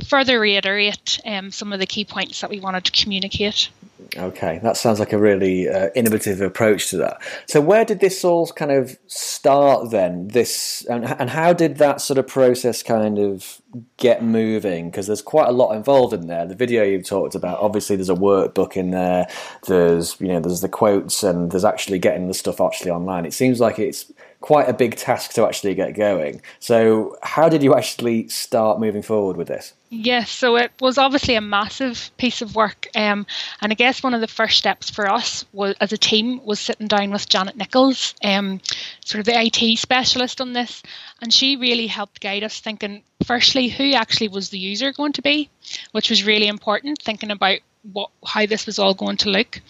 further 0.08 0.39
reiterate 0.39 1.20
um, 1.25 1.51
some 1.51 1.72
of 1.72 1.79
the 1.79 1.86
key 1.86 2.05
points 2.05 2.41
that 2.41 2.50
we 2.50 2.60
wanted 2.60 2.84
to 2.86 2.91
communicate. 2.91 3.70
Okay, 4.18 4.60
that 4.62 4.75
sounds 4.75 5.00
like 5.00 5.14
a 5.14 5.18
really 5.18 5.70
uh, 5.70 5.90
innovative 5.96 6.42
approach 6.42 6.90
to 6.90 6.98
that. 6.98 7.22
So, 7.48 7.62
where 7.62 7.86
did 7.86 8.02
this 8.02 8.25
all 8.25 8.48
kind 8.48 8.72
of 8.72 8.98
start 9.08 9.92
then? 9.92 10.28
This 10.28 10.86
and, 10.90 11.06
and 11.06 11.30
how 11.30 11.54
did 11.54 11.78
that 11.78 12.02
sort 12.02 12.18
of 12.18 12.28
process 12.28 12.84
kind 12.84 13.18
of 13.18 13.62
get 13.96 14.22
moving? 14.22 14.90
Because 14.90 15.08
there's 15.08 15.22
quite 15.22 15.48
a 15.48 15.54
lot 15.54 15.75
involved 15.75 16.14
in 16.14 16.28
there. 16.28 16.46
The 16.46 16.56
video 16.56 16.84
you've 16.84 17.08
talked 17.08 17.36
about, 17.36 17.60
obviously, 17.60 17.96
there's 17.96 18.10
a 18.10 18.16
workbook 18.16 18.75
in 18.75 18.92
there. 18.92 19.28
There's 19.68 20.20
you 20.20 20.28
know 20.28 20.42
there's 20.42 20.62
the 20.62 20.70
quotes 20.70 21.24
and 21.24 21.52
there's 21.52 21.66
actually 21.66 22.00
getting 22.00 22.28
the 22.28 22.34
stuff 22.34 22.60
actually 22.60 22.92
online. 22.92 23.25
It 23.25 23.34
seems 23.34 23.62
like 23.62 23.80
it's 23.80 24.12
quite 24.42 24.70
a 24.70 24.74
big 24.74 24.96
task 24.96 25.32
to 25.34 25.46
actually 25.46 25.74
get 25.74 25.96
going. 25.96 26.42
So, 26.60 27.18
how 27.24 27.48
did 27.48 27.64
you 27.64 27.75
actually 27.75 28.28
start 28.28 28.80
moving 28.80 29.02
forward 29.02 29.38
with 29.38 29.48
this? 29.48 29.74
Yes, 29.98 30.30
so 30.30 30.58
it 30.58 30.74
was 30.82 30.98
obviously 30.98 31.36
a 31.36 31.42
massive 31.42 32.12
piece 32.18 32.42
of 32.42 32.54
work, 32.54 32.88
um, 32.96 33.25
and 33.62 33.72
I 33.72 33.75
guess 33.75 34.04
one 34.04 34.14
of 34.14 34.20
the 34.20 34.28
first 34.28 34.58
steps 34.58 34.90
for 34.90 35.10
us 35.10 35.46
was, 35.54 35.74
as 35.80 35.94
a 35.94 35.98
team 35.98 36.44
was 36.44 36.60
sitting 36.60 36.88
down 36.88 37.12
with 37.12 37.30
Janet 37.30 37.56
Nichols, 37.56 38.14
um, 38.22 38.60
sort 39.06 39.20
of 39.20 39.25
the 39.25 39.40
IT 39.40 39.78
specialist 39.80 40.42
on 40.42 40.52
this, 40.52 40.84
and 41.22 41.34
she 41.34 41.56
really 41.56 41.88
helped 41.88 42.20
guide 42.20 42.44
us 42.44 42.60
thinking 42.60 43.04
firstly 43.25 43.70
who 43.70 43.94
actually 43.94 44.28
was 44.28 44.50
the 44.50 44.60
user 44.60 44.92
going 44.92 45.14
to 45.14 45.22
be, 45.22 45.50
which 45.94 46.10
was 46.10 46.25
really 46.25 46.48
important, 46.48 47.02
thinking 47.02 47.32
about 47.32 47.60
what 47.94 48.10
how 48.25 48.46
this 48.46 48.66
was 48.66 48.80
all 48.80 48.96
going 48.96 49.16
to 49.18 49.30
look. 49.30 49.62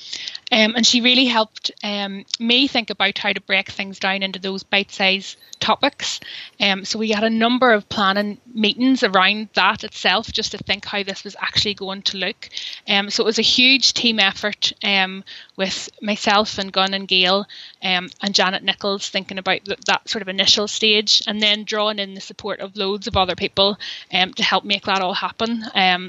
Um, 0.56 0.74
and 0.78 0.86
she 0.86 1.02
really 1.02 1.26
helped 1.26 1.70
um, 1.84 2.24
me 2.40 2.70
think 2.70 2.90
about 2.90 3.18
how 3.18 3.34
to 3.34 3.42
break 3.42 3.70
things 3.70 4.00
down 4.00 4.24
into 4.24 4.40
those 4.40 4.64
bite-sized 4.64 5.36
topics. 5.60 6.22
Um, 6.62 6.86
so 6.86 6.98
we 6.98 7.10
had 7.10 7.26
a 7.26 7.30
number 7.30 7.74
of 7.74 7.90
planning 7.90 8.38
meetings 8.54 9.04
around 9.04 9.50
that 9.56 9.84
itself, 9.84 10.32
just 10.32 10.52
to 10.52 10.58
think 10.58 10.86
how 10.86 11.04
this 11.04 11.26
was 11.26 11.36
actually 11.42 11.74
going 11.74 12.04
to 12.04 12.18
look. 12.18 12.50
Um, 12.88 13.10
so 13.10 13.24
it 13.24 13.26
was 13.26 13.40
a 13.40 13.42
huge 13.42 13.94
team 13.94 14.18
effort 14.18 14.72
um, 14.82 15.26
with 15.58 15.90
myself 16.02 16.58
and 16.58 16.72
Gunn 16.72 16.94
and 16.94 17.08
Gail 17.08 17.46
um, 17.82 18.10
and 18.22 18.36
Janet 18.36 18.64
Nichols 18.64 19.10
thinking 19.10 19.38
about 19.38 19.64
th- 19.66 19.80
that 19.88 20.08
sort 20.10 20.22
of 20.22 20.28
initial 20.28 20.68
stage, 20.68 21.22
and 21.28 21.42
then 21.42 21.64
drawing 21.64 22.00
in 22.00 22.14
the 22.14 22.22
support 22.22 22.60
of 22.60 22.76
loads 22.76 23.08
of 23.08 23.16
other 23.18 23.36
people 23.36 23.78
to 24.12 24.44
help 24.44 24.64
make 24.64 24.86
that 24.86 25.02
all 25.02 25.14
happen. 25.14 25.64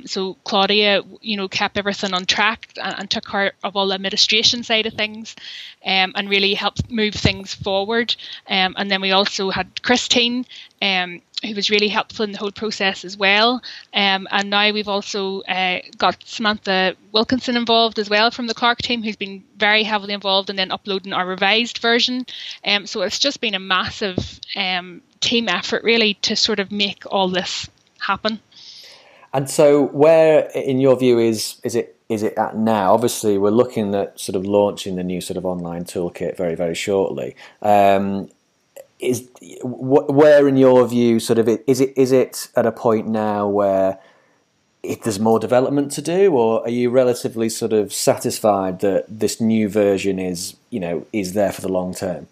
so 0.07 0.35
Claudia, 0.45 1.03
you 1.21 1.37
know, 1.37 1.49
kept 1.49 1.79
everything 1.79 2.15
on 2.15 2.27
track 2.27 2.69
and, 2.83 3.01
and 3.01 3.11
took 3.11 3.27
care 3.27 3.53
of 3.63 3.77
all 3.77 3.89
the 3.89 3.95
administration 3.95 4.63
side 4.63 4.87
of 4.87 4.95
things, 4.95 5.37
and 5.83 6.29
really 6.29 6.55
helped 6.55 6.91
move 6.91 7.15
things 7.15 7.55
forward. 7.55 8.15
and 8.47 8.91
then 8.91 9.01
we 9.01 9.13
also 9.13 9.51
had 9.51 9.83
Christine, 9.83 10.45
um, 10.83 11.23
who 11.45 11.55
was 11.55 11.71
really 11.71 11.89
helpful 11.89 12.25
in 12.25 12.33
the 12.33 12.39
whole 12.39 12.51
process 12.51 13.05
as 13.05 13.17
well. 13.17 13.63
Um, 13.93 14.27
and 14.31 14.51
now 14.51 14.73
we've 14.73 14.89
also 14.89 15.43
uh, 15.43 15.81
got 15.99 16.17
Samantha 16.25 16.97
Wilkinson 17.13 17.57
involved 17.57 17.99
as 17.99 18.09
well 18.09 18.31
from 18.31 18.47
the 18.47 18.55
CLAHRC 18.55 18.79
team, 18.79 19.03
who's 19.03 19.17
been 19.17 19.45
very 19.57 19.83
heavily 19.83 20.15
involved 20.15 20.49
in 20.49 20.57
then 20.57 20.71
uploading 20.71 21.13
our 21.13 21.27
revised 21.27 21.79
version. 21.79 22.27
Um, 22.65 22.87
so 22.87 23.03
it's 23.03 23.19
just 23.19 23.41
been 23.41 23.55
a 23.55 23.59
massive 23.59 24.41
um, 24.57 25.03
team 25.21 25.49
effort, 25.49 25.85
really, 25.85 26.15
to 26.23 26.37
sort 26.37 26.59
of 26.59 26.73
make 26.73 27.05
all 27.07 27.29
this 27.29 27.69
happen. 27.99 28.41
And 29.33 29.51
so, 29.51 29.89
where, 29.89 30.49
in 30.55 30.81
your 30.81 30.97
view, 30.99 31.19
is 31.19 31.61
is 31.63 31.75
it 31.75 31.97
is 32.09 32.23
it 32.23 32.39
at 32.39 32.57
now? 32.57 32.95
Obviously, 32.95 33.37
we're 33.37 33.51
looking 33.51 33.95
at 33.95 34.19
sort 34.19 34.37
of 34.37 34.47
launching 34.47 34.97
the 34.97 35.05
new 35.05 35.21
sort 35.21 35.37
of 35.37 35.45
online 35.45 35.85
toolkit 35.85 36.37
very 36.37 36.55
very 36.55 36.75
shortly. 36.75 37.37
Um, 37.61 38.31
is 38.99 39.29
where 39.63 40.49
in 40.49 40.57
your 40.57 40.87
view 40.87 41.21
sort 41.21 41.39
of 41.39 41.49
is 41.49 41.81
it 41.81 41.93
is 41.97 42.13
it 42.13 42.49
at 42.57 42.67
a 42.67 42.73
point 42.73 43.07
now 43.07 43.47
where 43.47 43.99
if 44.83 45.03
there's 45.03 45.19
more 45.19 45.39
development 45.39 45.93
to 45.93 46.01
do 46.01 46.33
or 46.33 46.63
are 46.63 46.71
you 46.71 46.89
relatively 46.89 47.49
sort 47.49 47.73
of 47.73 47.93
satisfied 47.93 48.81
that 48.81 49.05
this 49.09 49.41
new 49.41 49.69
version 49.69 50.19
is 50.19 50.57
you 50.71 50.81
know 50.81 51.07
is 51.13 51.35
there 51.35 51.53
for 51.53 51.61
the 51.61 51.69
long 51.69 51.95
term? 51.95 52.27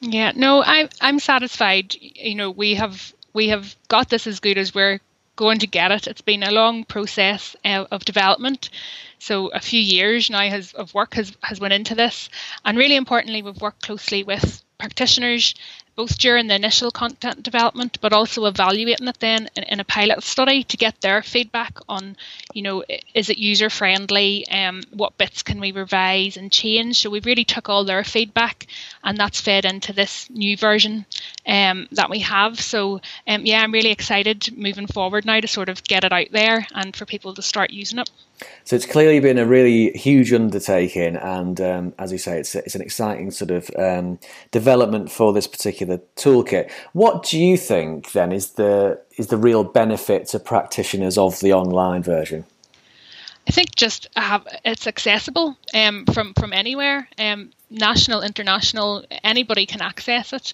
Yeah 0.00 0.32
no 0.34 0.62
i 0.62 0.88
i'm 1.00 1.18
satisfied. 1.18 1.94
You 2.00 2.34
know 2.34 2.50
we 2.50 2.74
have 2.74 3.12
we 3.32 3.48
have 3.48 3.76
got 3.88 4.08
this 4.08 4.26
as 4.26 4.40
good 4.40 4.58
as 4.58 4.74
we're 4.74 5.00
going 5.38 5.60
to 5.60 5.68
get 5.68 5.92
it. 5.92 6.08
It's 6.08 6.20
been 6.20 6.42
a 6.42 6.50
long 6.50 6.84
process 6.84 7.54
uh, 7.64 7.84
of 7.92 8.04
development. 8.04 8.70
So 9.20 9.48
a 9.48 9.60
few 9.60 9.80
years 9.80 10.28
now 10.28 10.40
has 10.40 10.72
of 10.72 10.92
work 10.94 11.14
has 11.14 11.32
has 11.42 11.60
went 11.60 11.74
into 11.74 11.94
this. 11.94 12.28
And 12.64 12.76
really 12.76 12.96
importantly 12.96 13.42
we've 13.42 13.60
worked 13.60 13.82
closely 13.82 14.24
with 14.24 14.62
practitioners 14.78 15.54
both 15.98 16.16
during 16.16 16.46
the 16.46 16.54
initial 16.54 16.92
content 16.92 17.42
development, 17.42 17.98
but 18.00 18.12
also 18.12 18.44
evaluating 18.44 19.08
it 19.08 19.18
then 19.18 19.48
in, 19.56 19.64
in 19.64 19.80
a 19.80 19.84
pilot 19.84 20.22
study 20.22 20.62
to 20.62 20.76
get 20.76 21.00
their 21.00 21.22
feedback 21.22 21.76
on, 21.88 22.16
you 22.54 22.62
know, 22.62 22.84
is 23.14 23.28
it 23.28 23.36
user 23.36 23.68
friendly? 23.68 24.46
Um, 24.46 24.84
what 24.92 25.18
bits 25.18 25.42
can 25.42 25.58
we 25.58 25.72
revise 25.72 26.36
and 26.36 26.52
change? 26.52 27.00
So 27.00 27.10
we 27.10 27.18
really 27.18 27.44
took 27.44 27.68
all 27.68 27.84
their 27.84 28.04
feedback, 28.04 28.68
and 29.02 29.18
that's 29.18 29.40
fed 29.40 29.64
into 29.64 29.92
this 29.92 30.30
new 30.30 30.56
version 30.56 31.04
um, 31.44 31.88
that 31.90 32.10
we 32.10 32.20
have. 32.20 32.60
So 32.60 33.00
um, 33.26 33.44
yeah, 33.44 33.60
I'm 33.60 33.72
really 33.72 33.90
excited 33.90 34.56
moving 34.56 34.86
forward 34.86 35.24
now 35.24 35.40
to 35.40 35.48
sort 35.48 35.68
of 35.68 35.82
get 35.82 36.04
it 36.04 36.12
out 36.12 36.30
there 36.30 36.64
and 36.76 36.94
for 36.94 37.06
people 37.06 37.34
to 37.34 37.42
start 37.42 37.70
using 37.70 37.98
it. 37.98 38.08
So 38.64 38.76
it's 38.76 38.86
clearly 38.86 39.20
been 39.20 39.38
a 39.38 39.46
really 39.46 39.90
huge 39.92 40.32
undertaking, 40.32 41.16
and 41.16 41.60
um, 41.60 41.94
as 41.98 42.12
you 42.12 42.18
say, 42.18 42.38
it's 42.38 42.54
it's 42.54 42.74
an 42.74 42.82
exciting 42.82 43.30
sort 43.30 43.50
of 43.50 43.70
um, 43.76 44.18
development 44.50 45.10
for 45.10 45.32
this 45.32 45.46
particular 45.46 45.98
toolkit. 46.16 46.70
What 46.92 47.22
do 47.24 47.38
you 47.38 47.56
think 47.56 48.12
then 48.12 48.32
is 48.32 48.52
the 48.52 49.00
is 49.16 49.28
the 49.28 49.36
real 49.36 49.64
benefit 49.64 50.26
to 50.28 50.38
practitioners 50.38 51.18
of 51.18 51.40
the 51.40 51.52
online 51.52 52.02
version? 52.02 52.44
I 53.48 53.50
think 53.50 53.74
just 53.74 54.08
have 54.14 54.46
it's 54.64 54.86
accessible 54.86 55.56
um, 55.72 56.04
from 56.12 56.34
from 56.34 56.52
anywhere, 56.52 57.08
um, 57.18 57.50
national, 57.70 58.20
international, 58.20 59.04
anybody 59.24 59.64
can 59.64 59.80
access 59.80 60.32
it. 60.32 60.52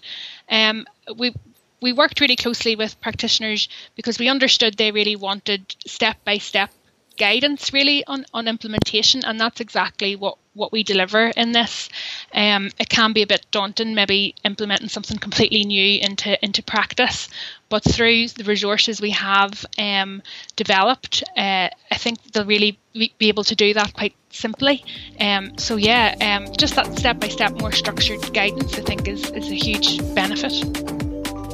Um, 0.49 0.85
we 1.17 1.35
we 1.81 1.91
worked 1.91 2.21
really 2.21 2.37
closely 2.37 2.75
with 2.75 2.99
practitioners 3.01 3.67
because 3.95 4.17
we 4.17 4.29
understood 4.29 4.75
they 4.77 4.91
really 4.91 5.17
wanted 5.17 5.75
step 5.85 6.17
by 6.23 6.37
step 6.37 6.71
guidance 7.17 7.73
really 7.73 8.05
on, 8.05 8.25
on 8.33 8.47
implementation 8.47 9.23
and 9.25 9.39
that's 9.39 9.61
exactly 9.61 10.15
what 10.15 10.37
what 10.53 10.71
we 10.71 10.83
deliver 10.83 11.27
in 11.35 11.51
this. 11.51 11.89
Um, 12.33 12.69
it 12.79 12.87
can 12.87 13.11
be 13.11 13.21
a 13.21 13.27
bit 13.27 13.45
daunting 13.51 13.93
maybe 13.93 14.35
implementing 14.45 14.87
something 14.87 15.17
completely 15.17 15.65
new 15.65 15.99
into 16.01 16.43
into 16.43 16.63
practice 16.63 17.27
but 17.67 17.83
through 17.83 18.29
the 18.29 18.45
resources 18.45 19.01
we 19.01 19.11
have 19.11 19.65
um, 19.77 20.21
developed 20.55 21.23
uh, 21.35 21.69
I 21.91 21.97
think 21.97 22.21
they'll 22.31 22.45
really 22.45 22.79
be 22.93 23.13
able 23.19 23.43
to 23.43 23.55
do 23.55 23.73
that 23.73 23.93
quite 23.93 24.15
simply. 24.29 24.83
Um, 25.19 25.57
so 25.57 25.75
yeah 25.75 26.15
um, 26.21 26.53
just 26.55 26.75
that 26.75 26.97
step 26.97 27.19
by 27.19 27.27
step 27.27 27.59
more 27.59 27.71
structured 27.71 28.33
guidance 28.33 28.77
I 28.77 28.81
think 28.81 29.07
is, 29.07 29.29
is 29.31 29.49
a 29.49 29.55
huge 29.55 29.99
benefit. 30.15 30.53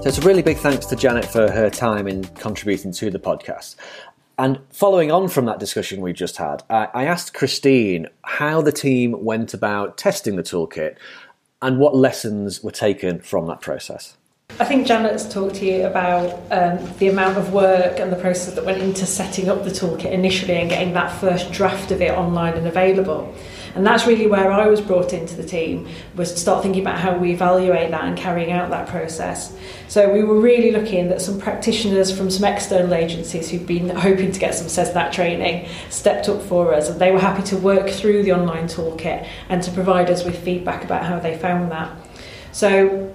So 0.02 0.08
it's 0.08 0.18
a 0.18 0.22
really 0.22 0.42
big 0.42 0.58
thanks 0.58 0.88
to 0.88 0.96
Janet 0.96 1.26
for 1.26 1.52
her 1.52 1.70
time 1.70 2.08
in 2.08 2.24
contributing 2.24 2.92
to 2.94 3.12
the 3.12 3.20
podcast. 3.20 3.76
And 4.42 4.58
following 4.72 5.12
on 5.12 5.28
from 5.28 5.46
that 5.46 5.60
discussion 5.60 6.02
we 6.02 6.14
just 6.14 6.38
had, 6.38 6.64
I 6.68 7.06
asked 7.06 7.36
Christine 7.36 8.08
how 8.24 8.60
the 8.64 8.72
team 8.72 9.24
went 9.24 9.54
about 9.54 10.00
testing 10.00 10.36
the 10.36 10.42
toolkit 10.42 10.96
and 11.62 11.78
what 11.78 11.96
lessons 11.96 12.64
were 12.64 12.72
taken 12.72 13.20
from 13.20 13.46
that 13.46 13.62
process. 13.62 14.18
I 14.60 14.66
think 14.66 14.88
Janet's 14.88 15.32
talked 15.32 15.58
to 15.58 15.66
you 15.68 15.86
about 15.86 16.42
um, 16.52 16.80
the 16.98 17.08
amount 17.08 17.38
of 17.38 17.54
work 17.54 18.00
and 18.00 18.12
the 18.12 18.16
process 18.16 18.56
that 18.56 18.66
went 18.66 18.82
into 18.82 19.06
setting 19.06 19.48
up 19.48 19.64
the 19.64 19.70
toolkit 19.70 20.12
initially 20.12 20.56
and 20.56 20.72
getting 20.72 20.94
that 20.94 21.12
first 21.22 21.52
draft 21.52 21.92
of 21.92 22.02
it 22.02 22.10
online 22.10 22.56
and 22.56 22.66
available. 22.66 23.32
And 23.76 23.86
that's 23.86 24.06
really 24.06 24.28
where 24.28 24.52
I 24.52 24.68
was 24.68 24.82
brought 24.82 25.14
into 25.14 25.36
the 25.36 25.44
team, 25.44 25.88
was 26.16 26.32
to 26.34 26.40
start 26.40 26.64
thinking 26.64 26.82
about 26.82 27.00
how 27.00 27.18
we 27.18 27.32
evaluate 27.32 27.92
that 27.92 28.04
and 28.04 28.18
carrying 28.18 28.52
out 28.52 28.70
that 28.70 28.88
process. 28.88 29.56
So 29.88 30.12
we 30.12 30.24
were 30.24 30.40
really 30.40 30.72
looking 30.72 31.10
that 31.10 31.22
some 31.22 31.40
practitioners 31.40 32.16
from 32.16 32.30
some 32.30 32.46
external 32.46 32.94
agencies 32.94 33.50
who'd 33.50 33.68
been 33.68 33.90
hoping 33.90 34.32
to 34.32 34.40
get 34.40 34.56
some 34.56 34.68
CSNAT 34.68 35.12
training 35.12 35.68
stepped 35.90 36.30
up 36.30 36.42
for 36.42 36.74
us 36.74 36.90
and 36.90 37.00
they 37.00 37.12
were 37.12 37.20
happy 37.20 37.44
to 37.44 37.58
work 37.58 37.90
through 37.90 38.24
the 38.24 38.34
online 38.34 38.68
toolkit 38.68 39.28
and 39.50 39.62
to 39.64 39.72
provide 39.72 40.10
us 40.10 40.24
with 40.24 40.38
feedback 40.44 40.84
about 40.84 41.04
how 41.06 41.20
they 41.20 41.38
found 41.38 41.72
that. 41.72 41.96
So 42.52 43.14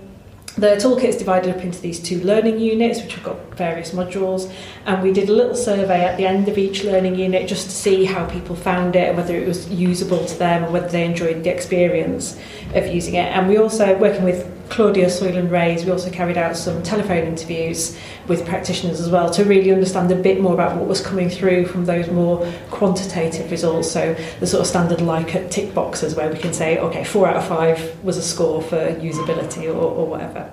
the 0.56 0.68
toolkit 0.76 1.04
is 1.04 1.16
divided 1.16 1.54
up 1.54 1.62
into 1.62 1.80
these 1.80 2.00
two 2.00 2.20
learning 2.22 2.58
units, 2.58 3.02
which 3.02 3.14
have 3.14 3.24
got 3.24 3.54
various 3.56 3.90
modules, 3.90 4.50
and 4.86 5.02
we 5.02 5.12
did 5.12 5.28
a 5.28 5.32
little 5.32 5.54
survey 5.54 6.04
at 6.04 6.16
the 6.16 6.26
end 6.26 6.48
of 6.48 6.56
each 6.56 6.82
learning 6.82 7.14
unit 7.14 7.46
just 7.46 7.66
to 7.66 7.72
see 7.72 8.06
how 8.06 8.26
people 8.26 8.56
found 8.56 8.96
it 8.96 9.08
and 9.08 9.16
whether 9.18 9.36
it 9.36 9.46
was 9.46 9.68
usable 9.70 10.24
to 10.24 10.38
them 10.38 10.64
and 10.64 10.72
whether 10.72 10.88
they 10.88 11.04
enjoyed 11.04 11.44
the 11.44 11.50
experience 11.50 12.38
of 12.74 12.86
using 12.86 13.14
it. 13.14 13.26
And 13.34 13.48
we 13.48 13.58
also, 13.58 13.98
working 13.98 14.24
with 14.24 14.50
Claudia 14.68 15.06
Soyland 15.06 15.50
Reyes 15.50 15.84
we 15.84 15.90
also 15.90 16.10
carried 16.10 16.36
out 16.36 16.56
some 16.56 16.82
telephone 16.82 17.24
interviews 17.24 17.96
with 18.28 18.46
practitioners 18.46 19.00
as 19.00 19.08
well 19.08 19.30
to 19.30 19.44
really 19.44 19.72
understand 19.72 20.10
a 20.10 20.16
bit 20.16 20.40
more 20.40 20.54
about 20.54 20.76
what 20.76 20.86
was 20.86 21.00
coming 21.00 21.30
through 21.30 21.66
from 21.66 21.84
those 21.84 22.08
more 22.08 22.50
quantitative 22.70 23.50
results. 23.50 23.90
So 23.90 24.14
the 24.40 24.46
sort 24.46 24.62
of 24.62 24.66
standard 24.66 25.00
like 25.00 25.50
tick 25.50 25.74
boxes 25.74 26.14
where 26.14 26.30
we 26.30 26.38
can 26.38 26.52
say, 26.52 26.78
okay, 26.78 27.04
four 27.04 27.28
out 27.28 27.36
of 27.36 27.46
five 27.46 28.04
was 28.04 28.16
a 28.16 28.22
score 28.22 28.62
for 28.62 28.76
usability 28.76 29.66
or, 29.66 29.78
or 29.78 30.06
whatever. 30.06 30.52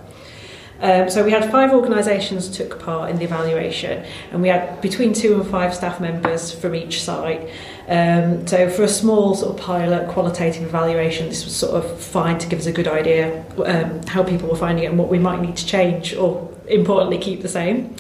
Um, 0.84 1.10
so 1.10 1.24
we 1.24 1.32
had 1.32 1.50
five 1.50 1.72
organisations 1.72 2.50
took 2.50 2.78
part 2.78 3.10
in 3.10 3.18
the 3.18 3.24
evaluation, 3.24 4.06
and 4.34 4.42
we 4.42 4.50
had 4.50 4.82
between 4.82 5.14
two 5.14 5.40
and 5.40 5.50
five 5.50 5.74
staff 5.74 6.02
members 6.02 6.52
from 6.52 6.76
each 6.76 7.02
site. 7.02 7.50
Um, 7.88 8.46
so 8.46 8.70
for 8.70 8.84
a 8.84 8.88
small 8.90 9.34
sort 9.34 9.58
of 9.58 9.66
pilot 9.66 10.10
qualitative 10.10 10.64
evaluation, 10.64 11.30
this 11.30 11.46
was 11.46 11.56
sort 11.56 11.74
of 11.74 12.02
fine 12.02 12.38
to 12.38 12.48
give 12.48 12.60
us 12.60 12.66
a 12.66 12.74
good 12.74 12.90
idea 12.90 13.46
um, 13.66 14.06
how 14.08 14.24
people 14.24 14.50
were 14.50 14.58
finding 14.58 14.84
it 14.84 14.88
and 14.88 15.00
what 15.00 15.08
we 15.08 15.20
might 15.20 15.42
need 15.42 15.56
to 15.56 15.66
change 15.66 16.14
or 16.16 16.54
importantly 16.68 17.18
keep 17.18 17.42
the 17.42 17.50
same. 17.50 17.96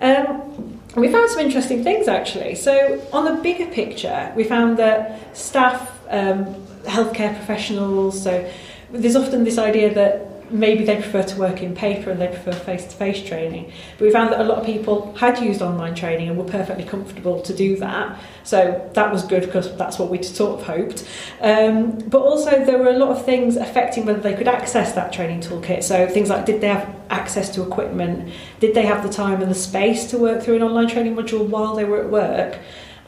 Um, 0.00 0.80
we 0.96 1.12
found 1.12 1.28
some 1.28 1.40
interesting 1.40 1.84
things 1.84 2.08
actually. 2.08 2.54
So 2.54 3.06
on 3.12 3.26
the 3.26 3.42
bigger 3.42 3.66
picture, 3.66 4.32
we 4.34 4.44
found 4.44 4.78
that 4.78 5.36
staff, 5.36 5.92
um, 6.08 6.46
healthcare 6.84 7.36
professionals, 7.36 8.22
so 8.22 8.50
there's 8.90 9.16
often 9.16 9.44
this 9.44 9.58
idea 9.58 9.92
that 9.92 10.25
maybe 10.50 10.84
they 10.84 10.96
prefer 10.96 11.22
to 11.22 11.38
work 11.38 11.62
in 11.62 11.74
paper 11.74 12.10
and 12.10 12.20
they 12.20 12.28
prefer 12.28 12.52
face-to-face 12.52 13.26
training. 13.28 13.72
But 13.98 14.04
we 14.06 14.10
found 14.10 14.32
that 14.32 14.40
a 14.40 14.44
lot 14.44 14.58
of 14.58 14.66
people 14.66 15.14
had 15.14 15.38
used 15.40 15.62
online 15.62 15.94
training 15.94 16.28
and 16.28 16.38
were 16.38 16.44
perfectly 16.44 16.84
comfortable 16.84 17.40
to 17.42 17.54
do 17.54 17.76
that. 17.76 18.20
So 18.44 18.88
that 18.94 19.12
was 19.12 19.24
good 19.24 19.42
because 19.42 19.76
that's 19.76 19.98
what 19.98 20.10
we 20.10 20.22
sort 20.22 20.60
of 20.60 20.66
hoped. 20.66 21.06
Um, 21.40 21.98
but 22.08 22.22
also 22.22 22.64
there 22.64 22.78
were 22.78 22.90
a 22.90 22.98
lot 22.98 23.10
of 23.10 23.24
things 23.24 23.56
affecting 23.56 24.06
whether 24.06 24.20
they 24.20 24.34
could 24.34 24.48
access 24.48 24.92
that 24.92 25.12
training 25.12 25.40
toolkit. 25.40 25.82
So 25.82 26.06
things 26.08 26.28
like 26.28 26.46
did 26.46 26.60
they 26.60 26.68
have 26.68 26.94
access 27.10 27.48
to 27.54 27.62
equipment? 27.62 28.32
Did 28.60 28.74
they 28.74 28.86
have 28.86 29.02
the 29.02 29.12
time 29.12 29.42
and 29.42 29.50
the 29.50 29.54
space 29.54 30.10
to 30.10 30.18
work 30.18 30.42
through 30.42 30.56
an 30.56 30.62
online 30.62 30.88
training 30.88 31.16
module 31.16 31.48
while 31.48 31.74
they 31.74 31.84
were 31.84 32.00
at 32.02 32.10
work? 32.10 32.58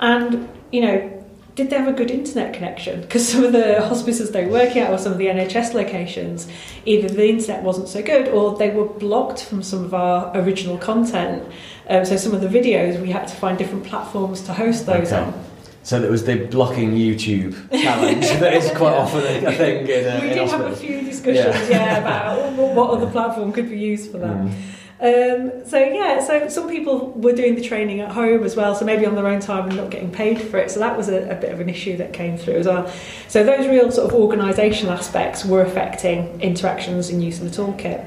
And, 0.01 0.49
you 0.71 0.81
know, 0.81 1.18
did 1.59 1.71
they 1.71 1.77
have 1.77 1.89
a 1.89 1.93
good 1.93 2.13
internet 2.13 2.55
connection? 2.55 3.01
Because 3.01 3.27
some 3.29 3.43
of 3.43 3.53
the 3.53 3.83
hospices 3.89 4.31
they 4.31 4.47
were 4.47 4.53
working 4.53 4.81
at 4.81 4.93
or 4.93 4.97
some 4.97 5.11
of 5.11 5.19
the 5.19 5.27
NHS 5.27 5.75
locations, 5.75 6.47
either 6.87 7.09
the 7.09 7.29
internet 7.29 7.65
wasn't 7.65 7.89
so 7.89 8.01
good 8.01 8.29
or 8.29 8.57
they 8.57 8.71
were 8.71 8.85
blocked 8.85 9.43
from 9.43 9.65
some 9.65 9.85
of 9.85 9.93
our 9.93 10.31
original 10.37 10.79
content. 10.79 11.43
Um, 11.89 12.05
so 12.05 12.17
some 12.17 12.33
of 12.33 12.43
the 12.43 12.47
videos, 12.47 13.03
we 13.03 13.11
had 13.11 13.27
to 13.27 13.35
find 13.35 13.59
different 13.59 13.85
platforms 13.85 14.41
to 14.43 14.55
host 14.55 14.87
those 14.87 15.13
okay. 15.13 15.17
on. 15.17 15.45
So 15.83 15.99
there 15.99 16.13
was 16.13 16.27
the 16.27 16.47
blocking 16.47 16.93
YouTube 16.93 17.55
challenge 17.73 18.27
that 18.39 18.55
is 18.55 18.71
quite 18.77 18.95
often 18.95 19.45
a 19.45 19.53
thing 19.53 19.89
in 19.89 20.07
a, 20.07 20.21
We 20.23 20.29
did 20.29 20.49
have 20.49 20.61
a 20.61 20.77
few 20.77 21.03
discussions, 21.03 21.69
yeah, 21.69 21.71
yeah 21.71 21.99
about 21.99 22.53
what 22.53 22.91
other 22.91 23.11
platform 23.11 23.53
could 23.53 23.69
be 23.69 23.81
used 23.81 24.13
for 24.13 24.19
that. 24.19 24.37
Mm. 24.37 24.53
Um, 25.01 25.65
so 25.65 25.79
yeah, 25.79 26.25
so 26.25 26.49
some 26.49 26.69
people 26.69 27.13
were 27.13 27.33
doing 27.33 27.55
the 27.55 27.63
training 27.63 28.01
at 28.01 28.11
home 28.11 28.43
as 28.43 28.57
well, 28.57 28.75
so 28.75 28.85
maybe 28.85 29.07
on 29.07 29.15
their 29.15 29.29
own 29.29 29.39
time 29.39 29.69
and 29.69 29.77
not 29.77 29.91
getting 29.91 30.11
paid 30.11 30.41
for 30.41 30.59
it. 30.59 30.73
So 30.73 30.81
that 30.81 30.97
was 30.97 31.09
a, 31.09 31.31
a 31.31 31.37
bit 31.37 31.53
of 31.53 31.61
an 31.61 31.69
issue 31.69 31.97
that 31.99 32.13
came 32.13 32.37
through 32.37 32.57
as 32.57 32.67
well. 32.67 32.93
So 33.29 33.45
those 33.45 33.69
real 33.69 33.93
sort 33.93 34.13
of 34.13 34.19
organisational 34.19 34.91
aspects 34.91 35.45
were 35.45 35.63
affecting 35.63 36.41
interactions 36.41 37.11
and 37.11 37.23
use 37.23 37.41
of 37.41 37.55
the 37.55 37.63
toolkit. 37.63 38.05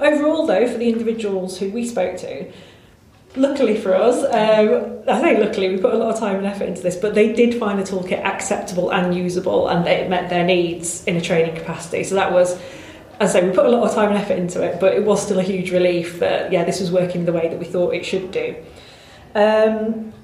Overall, 0.00 0.46
though, 0.46 0.66
for 0.66 0.78
the 0.78 0.88
individuals 0.88 1.58
who 1.60 1.70
we 1.70 1.86
spoke 1.86 2.16
to, 2.16 2.50
luckily 3.36 3.76
for 3.76 3.94
us, 3.94 4.16
um, 4.24 5.04
I 5.06 5.20
think 5.20 5.38
luckily, 5.38 5.68
we 5.68 5.76
put 5.76 5.94
a 5.94 5.98
lot 5.98 6.12
of 6.12 6.18
time 6.18 6.36
and 6.36 6.46
effort 6.46 6.64
into 6.64 6.82
this, 6.82 6.96
but 6.96 7.14
they 7.14 7.32
did 7.32 7.54
find 7.54 7.78
the 7.78 7.84
toolkit 7.84 8.24
acceptable 8.24 8.90
and 8.90 9.14
usable, 9.14 9.68
and 9.68 9.86
it 9.86 10.10
met 10.10 10.30
their 10.30 10.44
needs 10.44 11.04
in 11.04 11.16
a 11.16 11.20
training 11.20 11.54
capacity. 11.54 12.02
So 12.02 12.16
that 12.16 12.32
was 12.32 12.60
as 13.20 13.36
I 13.36 13.40
say, 13.40 13.46
we 13.46 13.54
put 13.54 13.66
a 13.66 13.68
lot 13.68 13.86
of 13.86 13.94
time 13.94 14.08
and 14.08 14.18
effort 14.18 14.38
into 14.38 14.62
it, 14.62 14.80
but 14.80 14.94
it 14.94 15.04
was 15.04 15.22
still 15.22 15.38
a 15.38 15.42
huge 15.42 15.70
relief 15.70 16.18
that, 16.20 16.50
yeah, 16.50 16.64
this 16.64 16.80
was 16.80 16.90
working 16.90 17.26
the 17.26 17.32
way 17.34 17.48
that 17.48 17.58
we 17.58 17.66
thought 17.66 17.94
it 17.94 18.04
should 18.04 18.32
do. 18.32 18.56
Um, 19.34 20.14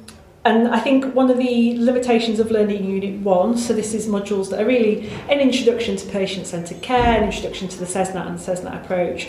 and 0.47 0.69
I 0.69 0.81
think 0.81 1.15
one 1.15 1.31
of 1.31 1.37
the 1.37 1.77
limitations 1.77 2.41
of 2.41 2.51
Learning 2.51 2.85
Unit 2.85 3.21
1, 3.21 3.59
so 3.59 3.75
this 3.75 3.93
is 3.93 4.07
modules 4.07 4.49
that 4.51 4.63
are 4.63 4.65
really 4.65 5.11
an 5.29 5.41
introduction 5.41 5.97
to 5.97 6.07
patient-centred 6.07 6.81
care, 6.81 7.21
an 7.21 7.25
introduction 7.25 7.69
to 7.69 7.79
the 7.79 7.85
CSNAT 7.85 8.29
and 8.29 8.39
CSNAT 8.39 8.83
approach, 8.83 9.29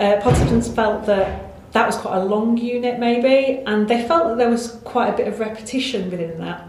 uh, 0.00 0.16
participants 0.20 0.66
felt 0.66 1.06
that 1.06 1.70
that 1.72 1.86
was 1.86 1.96
quite 1.96 2.16
a 2.16 2.24
long 2.24 2.56
unit 2.56 2.98
maybe, 2.98 3.62
and 3.64 3.86
they 3.86 4.08
felt 4.08 4.28
that 4.28 4.38
there 4.38 4.50
was 4.50 4.80
quite 4.84 5.08
a 5.14 5.16
bit 5.16 5.28
of 5.28 5.38
repetition 5.38 6.10
within 6.10 6.38
that. 6.38 6.66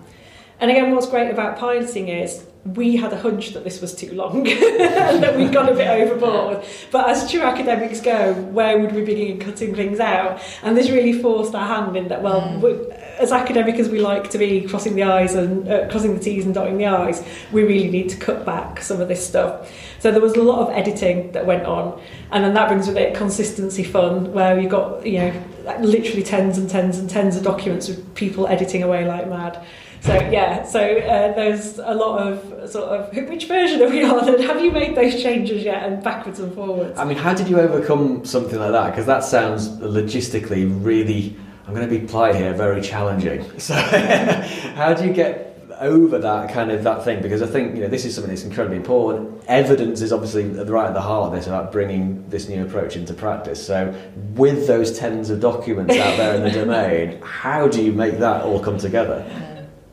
And 0.60 0.70
again, 0.70 0.94
what's 0.94 1.08
great 1.08 1.32
about 1.32 1.58
piloting 1.58 2.10
is 2.10 2.46
we 2.74 2.96
had 2.96 3.14
a 3.14 3.18
hunch 3.18 3.54
that 3.54 3.64
this 3.64 3.80
was 3.80 3.94
too 3.94 4.12
long 4.14 4.48
and 4.48 4.58
that 5.24 5.38
we'd 5.38 5.54
gone 5.54 5.70
a 5.70 5.74
bit 5.74 5.88
overboard. 5.88 6.66
But 6.92 7.10
as 7.10 7.30
true 7.30 7.42
academics 7.42 8.02
go, 8.02 8.34
where 8.34 8.80
would 8.80 8.92
we 8.92 9.04
begin 9.04 9.40
cutting 9.40 9.76
things 9.76 10.00
out? 10.00 10.42
And 10.64 10.76
this 10.76 10.90
really 10.90 11.14
forced 11.14 11.54
our 11.54 11.68
hand 11.68 11.96
in 11.96 12.08
that, 12.08 12.24
well, 12.24 12.42
mm. 12.42 12.92
as 13.20 13.32
academic 13.32 13.76
as 13.76 13.90
we 13.90 14.00
like 14.00 14.32
to 14.32 14.40
be 14.40 14.62
crossing 14.62 14.96
the 14.96 15.04
I's 15.04 15.36
and 15.36 15.70
uh, 15.70 15.88
crossing 15.90 16.16
the 16.16 16.20
T's 16.20 16.44
and 16.44 16.56
dotting 16.56 16.80
the 16.80 16.88
I's, 16.88 17.24
we 17.52 17.64
really 17.64 17.90
need 17.90 18.10
to 18.10 18.18
cut 18.18 18.46
back 18.48 18.82
some 18.82 19.00
of 19.00 19.08
this 19.10 19.26
stuff. 19.26 19.72
So 20.00 20.12
there 20.12 20.22
was 20.22 20.34
a 20.34 20.42
lot 20.42 20.68
of 20.68 20.76
editing 20.76 21.34
that 21.34 21.46
went 21.46 21.66
on. 21.66 22.02
And 22.32 22.44
then 22.44 22.56
that 22.56 22.68
brings 22.68 22.88
with 22.88 22.98
it 22.98 23.14
consistency 23.16 23.84
fun, 23.84 24.34
where 24.34 24.60
you've 24.60 24.72
got, 24.72 25.06
you 25.06 25.20
know, 25.20 25.44
literally 25.82 26.24
tens 26.24 26.58
and 26.58 26.68
tens 26.68 26.98
and 26.98 27.08
tens 27.08 27.38
of 27.38 27.44
documents 27.44 27.88
with 27.88 28.16
people 28.16 28.48
editing 28.48 28.82
away 28.82 29.06
like 29.06 29.30
mad. 29.30 29.64
So 30.06 30.14
yeah, 30.30 30.64
so 30.64 30.80
uh, 30.80 31.34
there's 31.34 31.80
a 31.80 31.96
lot 31.96 32.28
of 32.28 32.70
sort 32.70 32.90
of 32.90 33.28
which 33.28 33.46
version 33.48 33.82
are 33.82 33.90
we 33.90 34.04
on, 34.04 34.30
and 34.30 34.44
have 34.44 34.62
you 34.62 34.72
made 34.72 34.96
those 34.96 35.20
changes 35.20 35.64
yet, 35.64 35.82
and 35.82 36.04
backwards 36.04 36.40
and 36.40 36.54
forwards? 36.54 37.00
I 37.00 37.06
mean, 37.06 37.18
how 37.18 37.34
did 37.34 37.48
you 37.50 37.60
overcome 37.60 38.24
something 38.24 38.60
like 38.60 38.72
that? 38.72 38.92
Because 38.92 39.08
that 39.08 39.24
sounds 39.24 39.68
logistically 39.68 40.70
really. 40.86 41.36
I'm 41.66 41.74
going 41.74 41.90
to 41.90 42.00
be 42.00 42.06
polite 42.06 42.36
here, 42.36 42.54
very 42.54 42.82
challenging. 42.82 43.44
So, 43.60 43.74
how 43.74 44.94
do 44.94 45.08
you 45.08 45.12
get 45.12 45.74
over 45.80 46.20
that 46.20 46.54
kind 46.54 46.70
of 46.70 46.84
that 46.84 47.04
thing? 47.04 47.24
Because 47.24 47.42
I 47.42 47.48
think 47.48 47.74
you 47.74 47.82
know 47.82 47.88
this 47.88 48.06
is 48.06 48.14
something 48.14 48.30
that's 48.30 48.44
incredibly 48.44 48.78
important. 48.78 49.44
Evidence 49.48 50.02
is 50.02 50.14
obviously 50.14 50.44
right 50.44 50.86
at 50.86 50.94
the 50.94 51.02
heart 51.02 51.30
of 51.30 51.34
this 51.34 51.48
about 51.48 51.72
bringing 51.72 52.30
this 52.30 52.48
new 52.48 52.64
approach 52.64 52.96
into 52.96 53.16
practice. 53.16 53.66
So, 53.66 53.92
with 54.36 54.68
those 54.68 55.00
tens 55.00 55.32
of 55.32 55.40
documents 55.40 55.96
out 55.96 56.16
there 56.16 56.36
in 56.36 56.44
the 56.44 56.52
domain, 56.64 57.20
how 57.24 57.68
do 57.68 57.84
you 57.84 57.92
make 57.92 58.20
that 58.20 58.44
all 58.44 58.60
come 58.60 58.78
together? 58.78 59.26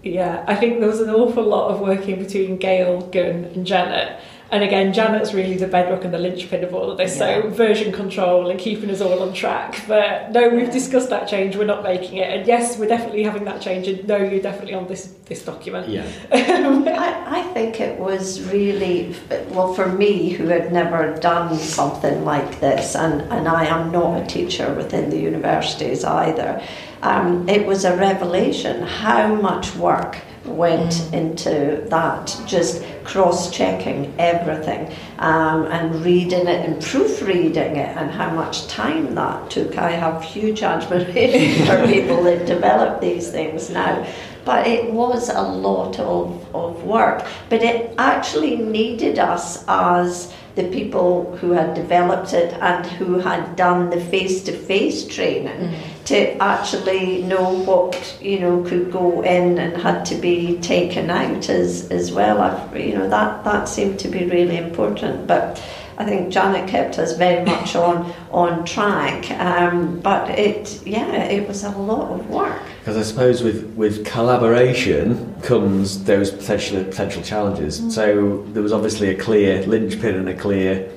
Yeah, 0.02 0.44
I 0.48 0.56
think 0.56 0.80
there 0.80 0.88
was 0.88 1.00
an 1.00 1.10
awful 1.10 1.44
lot 1.44 1.70
of 1.70 1.80
working 1.80 2.18
between 2.18 2.56
Gail, 2.56 3.02
Gunn, 3.02 3.44
and 3.44 3.64
Janet. 3.66 4.20
And 4.52 4.62
again, 4.62 4.92
Janet's 4.92 5.32
really 5.32 5.56
the 5.56 5.66
bedrock 5.66 6.04
and 6.04 6.12
the 6.12 6.18
linchpin 6.18 6.62
of 6.62 6.74
all 6.74 6.90
of 6.90 6.98
this. 6.98 7.18
Yeah. 7.18 7.40
So 7.40 7.48
version 7.48 7.90
control 7.90 8.50
and 8.50 8.60
keeping 8.60 8.90
us 8.90 9.00
all 9.00 9.22
on 9.22 9.32
track. 9.32 9.82
But 9.88 10.30
no, 10.30 10.50
we've 10.50 10.70
discussed 10.70 11.08
that 11.08 11.26
change. 11.26 11.56
We're 11.56 11.64
not 11.64 11.82
making 11.82 12.18
it. 12.18 12.30
And 12.30 12.46
yes, 12.46 12.78
we're 12.78 12.86
definitely 12.86 13.22
having 13.22 13.44
that 13.44 13.62
change. 13.62 13.88
And 13.88 14.06
no, 14.06 14.18
you're 14.18 14.42
definitely 14.42 14.74
on 14.74 14.86
this 14.88 15.06
this 15.24 15.42
document. 15.42 15.88
Yeah. 15.88 16.06
I, 16.32 17.40
I 17.40 17.42
think 17.54 17.80
it 17.80 17.98
was 17.98 18.42
really 18.52 19.16
well 19.48 19.72
for 19.72 19.88
me, 19.88 20.28
who 20.28 20.48
had 20.48 20.70
never 20.70 21.16
done 21.16 21.56
something 21.56 22.24
like 22.24 22.60
this, 22.60 22.94
and 22.94 23.22
and 23.32 23.48
I 23.48 23.64
am 23.64 23.90
not 23.90 24.22
a 24.22 24.26
teacher 24.26 24.74
within 24.74 25.08
the 25.08 25.18
universities 25.18 26.04
either 26.04 26.62
um, 27.02 27.48
it 27.48 27.66
was 27.66 27.84
a 27.84 27.96
revelation 27.96 28.82
how 28.82 29.34
much 29.34 29.74
work 29.74 30.18
went 30.44 30.92
Mm. 30.92 31.12
into 31.12 31.82
that, 31.88 32.36
just 32.46 32.82
cross 33.04 33.50
checking 33.50 34.12
everything 34.18 34.90
um, 35.18 35.66
and 35.66 36.04
reading 36.04 36.46
it 36.46 36.64
and 36.68 36.80
proofreading 36.82 37.76
it, 37.76 37.96
and 37.96 38.10
how 38.10 38.30
much 38.30 38.66
time 38.66 39.14
that 39.14 39.50
took. 39.50 39.78
I 39.78 39.90
have 39.90 40.22
huge 40.22 40.62
admiration 40.74 41.66
for 41.66 41.86
people 41.92 42.22
that 42.24 42.46
develop 42.46 43.00
these 43.00 43.30
things 43.30 43.70
now. 43.70 44.04
But 44.44 44.66
it 44.66 44.90
was 44.92 45.28
a 45.28 45.42
lot 45.42 46.00
of, 46.00 46.44
of 46.54 46.82
work. 46.82 47.24
But 47.48 47.62
it 47.62 47.94
actually 47.98 48.56
needed 48.56 49.20
us 49.20 49.64
as 49.68 50.32
the 50.54 50.64
people 50.64 51.36
who 51.36 51.52
had 51.52 51.74
developed 51.74 52.32
it 52.34 52.52
and 52.54 52.84
who 52.84 53.18
had 53.18 53.56
done 53.56 53.90
the 53.90 54.00
face-to-face 54.00 55.06
training 55.06 55.74
to 56.04 56.36
actually 56.42 57.22
know 57.22 57.50
what 57.64 58.18
you 58.20 58.38
know 58.40 58.62
could 58.64 58.90
go 58.92 59.22
in 59.22 59.58
and 59.58 59.80
had 59.80 60.04
to 60.04 60.14
be 60.16 60.58
taken 60.58 61.10
out 61.10 61.48
as 61.48 61.90
as 61.90 62.12
well. 62.12 62.40
I've, 62.40 62.76
you 62.76 62.94
know 62.94 63.08
that 63.08 63.44
that 63.44 63.68
seemed 63.68 63.98
to 64.00 64.08
be 64.08 64.26
really 64.26 64.56
important, 64.56 65.26
but. 65.26 65.62
I 65.98 66.06
think 66.06 66.32
Janet 66.32 66.70
kept 66.70 66.98
us 66.98 67.16
very 67.16 67.44
much 67.52 67.76
on 67.76 68.12
on 68.30 68.64
track, 68.64 69.30
um, 69.32 70.00
but 70.00 70.30
it 70.30 70.80
yeah 70.86 71.24
it 71.24 71.46
was 71.46 71.64
a 71.64 71.70
lot 71.70 72.10
of 72.10 72.28
work. 72.30 72.62
Because 72.82 72.96
I 72.96 73.02
suppose 73.02 73.44
with, 73.44 73.62
with 73.76 74.04
collaboration 74.04 75.40
comes 75.42 76.02
those 76.02 76.32
potential 76.32 76.82
potential 76.82 77.22
challenges. 77.22 77.80
Mm. 77.80 77.92
So 77.92 78.42
there 78.52 78.62
was 78.62 78.72
obviously 78.72 79.10
a 79.10 79.14
clear 79.16 79.64
linchpin 79.66 80.16
and 80.16 80.28
a 80.28 80.34
clear 80.34 80.90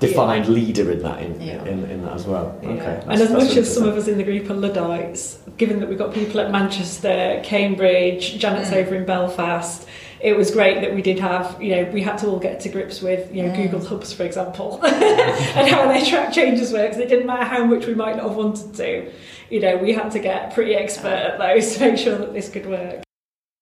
defined 0.00 0.48
leader 0.48 0.90
in 0.90 1.02
that 1.02 1.20
in, 1.22 1.38
Yeah. 1.38 1.62
in, 1.64 1.84
in 1.90 2.02
that 2.04 2.14
as 2.14 2.24
well. 2.24 2.58
Yeah. 2.62 2.70
Okay. 2.70 3.02
and 3.08 3.20
as 3.20 3.30
much 3.30 3.56
as 3.56 3.72
some 3.72 3.86
of 3.86 3.94
us 3.96 4.08
in 4.08 4.16
the 4.16 4.24
group 4.24 4.48
are 4.48 4.54
Luddites, 4.54 5.38
given 5.58 5.80
that 5.80 5.88
we've 5.90 5.98
got 5.98 6.14
people 6.14 6.40
at 6.40 6.50
Manchester, 6.50 7.40
Cambridge, 7.44 8.38
Janet's 8.38 8.70
Mm. 8.70 8.76
over 8.76 8.94
in 8.94 9.04
Belfast, 9.04 9.86
it 10.22 10.36
was 10.36 10.52
great 10.52 10.80
that 10.80 10.94
we 10.94 11.02
did 11.02 11.18
have, 11.18 11.60
you 11.60 11.74
know, 11.74 11.90
we 11.90 12.00
had 12.00 12.16
to 12.18 12.28
all 12.28 12.38
get 12.38 12.60
to 12.60 12.68
grips 12.68 13.02
with, 13.02 13.34
you 13.34 13.42
know, 13.42 13.48
Mm. 13.50 13.56
Google 13.56 13.84
Hubs, 13.84 14.12
for 14.12 14.22
example, 14.22 14.78
and 14.84 15.68
how 15.68 15.88
their 15.88 16.04
track 16.04 16.32
changes 16.32 16.72
works. 16.72 16.96
It 16.96 17.08
didn't 17.08 17.26
matter 17.26 17.44
how 17.44 17.64
much 17.64 17.86
we 17.86 17.94
might 17.94 18.16
not 18.16 18.28
have 18.28 18.36
wanted 18.36 18.72
to. 18.74 19.10
You 19.50 19.60
know, 19.60 19.76
we 19.76 19.92
had 19.92 20.12
to 20.12 20.20
get 20.20 20.54
pretty 20.54 20.76
expert 20.76 21.08
at 21.08 21.38
those 21.38 21.74
to 21.74 21.80
make 21.80 21.98
sure 21.98 22.16
that 22.18 22.32
this 22.32 22.48
could 22.48 22.66
work. 22.66 23.02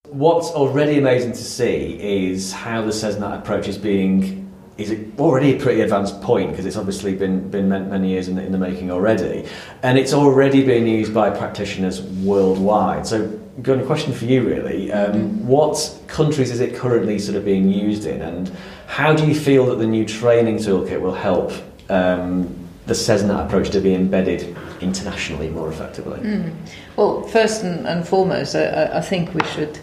What's 0.09 0.49
already 0.51 0.99
amazing 0.99 1.33
to 1.33 1.43
see 1.43 1.99
is 2.01 2.53
how 2.53 2.83
the 2.83 2.91
CSNAT 2.91 3.39
approach 3.39 3.67
is 3.67 3.79
being 3.79 4.39
is 4.77 4.97
already 5.19 5.57
a 5.57 5.59
pretty 5.61 5.83
advanced 5.83 6.21
point 6.23 6.51
because 6.51 6.65
it's 6.65 6.77
obviously 6.77 7.15
been 7.15 7.49
been 7.51 7.69
meant 7.69 7.91
many 7.91 8.11
years 8.11 8.29
in 8.29 8.35
the, 8.35 8.43
in 8.43 8.51
the 8.53 8.59
making 8.59 8.91
already, 8.91 9.47
and 9.83 9.99
it's 9.99 10.13
already 10.13 10.65
being 10.65 10.87
used 10.87 11.13
by 11.15 11.31
practitioners 11.31 12.03
worldwide. 12.03 13.07
So, 13.07 13.40
got 13.63 13.79
a 13.79 13.85
question 13.85 14.13
for 14.13 14.25
you 14.25 14.47
really. 14.47 14.93
Um, 14.93 15.47
What 15.47 15.99
countries 16.07 16.51
is 16.51 16.61
it 16.61 16.75
currently 16.75 17.19
sort 17.19 17.37
of 17.37 17.45
being 17.45 17.71
used 17.71 18.07
in, 18.07 18.23
and 18.23 18.51
how 18.87 19.15
do 19.15 19.27
you 19.27 19.35
feel 19.35 19.67
that 19.67 19.79
the 19.79 19.87
new 19.87 20.05
training 20.05 20.57
toolkit 20.57 21.01
will 21.01 21.15
help 21.15 21.53
um, 21.89 22.55
the 22.87 22.95
CSNAT 22.95 23.47
approach 23.47 23.71
to 23.71 23.81
be 23.81 23.95
embedded 23.95 24.57
internationally 24.81 25.49
more 25.49 25.69
effectively? 25.69 26.19
Mm. 26.21 26.53
Well, 26.97 27.23
first 27.23 27.63
and, 27.63 28.07
foremost, 28.07 28.55
I- 28.55 28.91
I, 28.95 29.01
think 29.01 29.35
we 29.35 29.45
should 29.49 29.79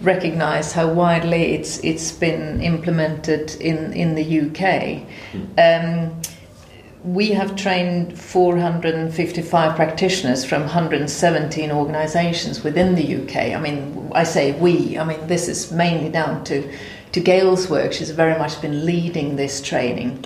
recognise 0.00 0.72
how 0.72 0.88
widely 0.88 1.54
it's 1.54 1.78
it's 1.78 2.12
been 2.12 2.60
implemented 2.60 3.54
in 3.60 3.92
in 3.92 4.14
the 4.14 4.24
UK. 4.40 5.02
Um, 5.58 6.21
we 7.04 7.30
have 7.30 7.56
trained 7.56 8.18
455 8.18 9.76
practitioners 9.76 10.44
from 10.44 10.62
117 10.62 11.70
organisations 11.70 12.62
within 12.62 12.94
the 12.94 13.22
UK. 13.22 13.54
I 13.56 13.60
mean, 13.60 14.10
I 14.14 14.24
say 14.24 14.52
we. 14.52 14.98
I 14.98 15.04
mean, 15.04 15.26
this 15.26 15.48
is 15.48 15.72
mainly 15.72 16.10
down 16.10 16.44
to 16.44 16.70
to 17.12 17.20
Gail's 17.20 17.68
work. 17.68 17.92
She's 17.92 18.10
very 18.10 18.38
much 18.38 18.60
been 18.62 18.86
leading 18.86 19.36
this 19.36 19.60
training 19.60 20.24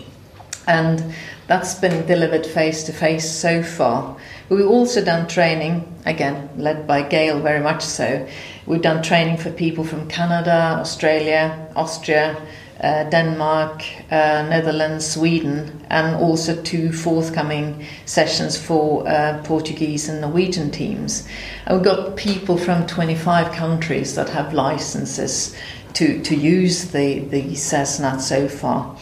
and 0.66 1.14
that's 1.46 1.74
been 1.74 2.06
delivered 2.06 2.44
face 2.44 2.84
to 2.84 2.92
face 2.92 3.30
so 3.30 3.62
far. 3.62 4.16
We've 4.48 4.66
also 4.66 5.04
done 5.04 5.28
training, 5.28 5.86
again, 6.04 6.48
led 6.56 6.86
by 6.86 7.02
Gail 7.02 7.40
very 7.40 7.60
much 7.60 7.82
so. 7.84 8.26
We've 8.66 8.82
done 8.82 9.02
training 9.02 9.38
for 9.38 9.50
people 9.50 9.84
from 9.84 10.08
Canada, 10.08 10.76
Australia, 10.80 11.68
Austria, 11.76 12.36
uh, 12.80 13.04
Denmark, 13.04 13.84
uh, 14.10 14.46
Netherlands, 14.48 15.06
Sweden, 15.06 15.84
and 15.90 16.16
also 16.16 16.60
two 16.62 16.92
forthcoming 16.92 17.86
sessions 18.04 18.58
for 18.58 19.08
uh, 19.08 19.40
Portuguese 19.44 20.08
and 20.08 20.20
Norwegian 20.20 20.70
teams. 20.70 21.26
And 21.64 21.76
we've 21.76 21.84
got 21.84 22.16
people 22.16 22.58
from 22.58 22.86
25 22.86 23.52
countries 23.52 24.14
that 24.14 24.28
have 24.28 24.52
licenses 24.52 25.56
to, 25.94 26.20
to 26.22 26.36
use 26.36 26.86
the, 26.92 27.20
the 27.20 27.42
CSNAT 27.52 28.20
so 28.20 28.48
far. 28.48 28.96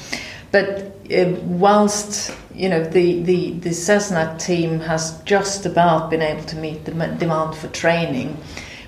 But 0.53 0.95
uh, 1.13 1.35
whilst 1.43 2.33
you 2.55 2.69
know 2.69 2.85
the, 2.85 3.23
the, 3.23 3.53
the 3.59 3.71
CSNAT 3.71 4.41
team 4.41 4.79
has 4.81 5.21
just 5.23 5.67
about 5.67 6.11
been 6.11 6.23
able 6.23 6.45
to 6.45 6.57
meet 6.57 6.85
the 6.85 6.93
demand 6.93 7.57
for 7.57 7.69
training 7.69 8.37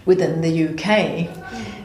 within 0.05 0.41
the 0.41 0.69
UK, 0.69 1.29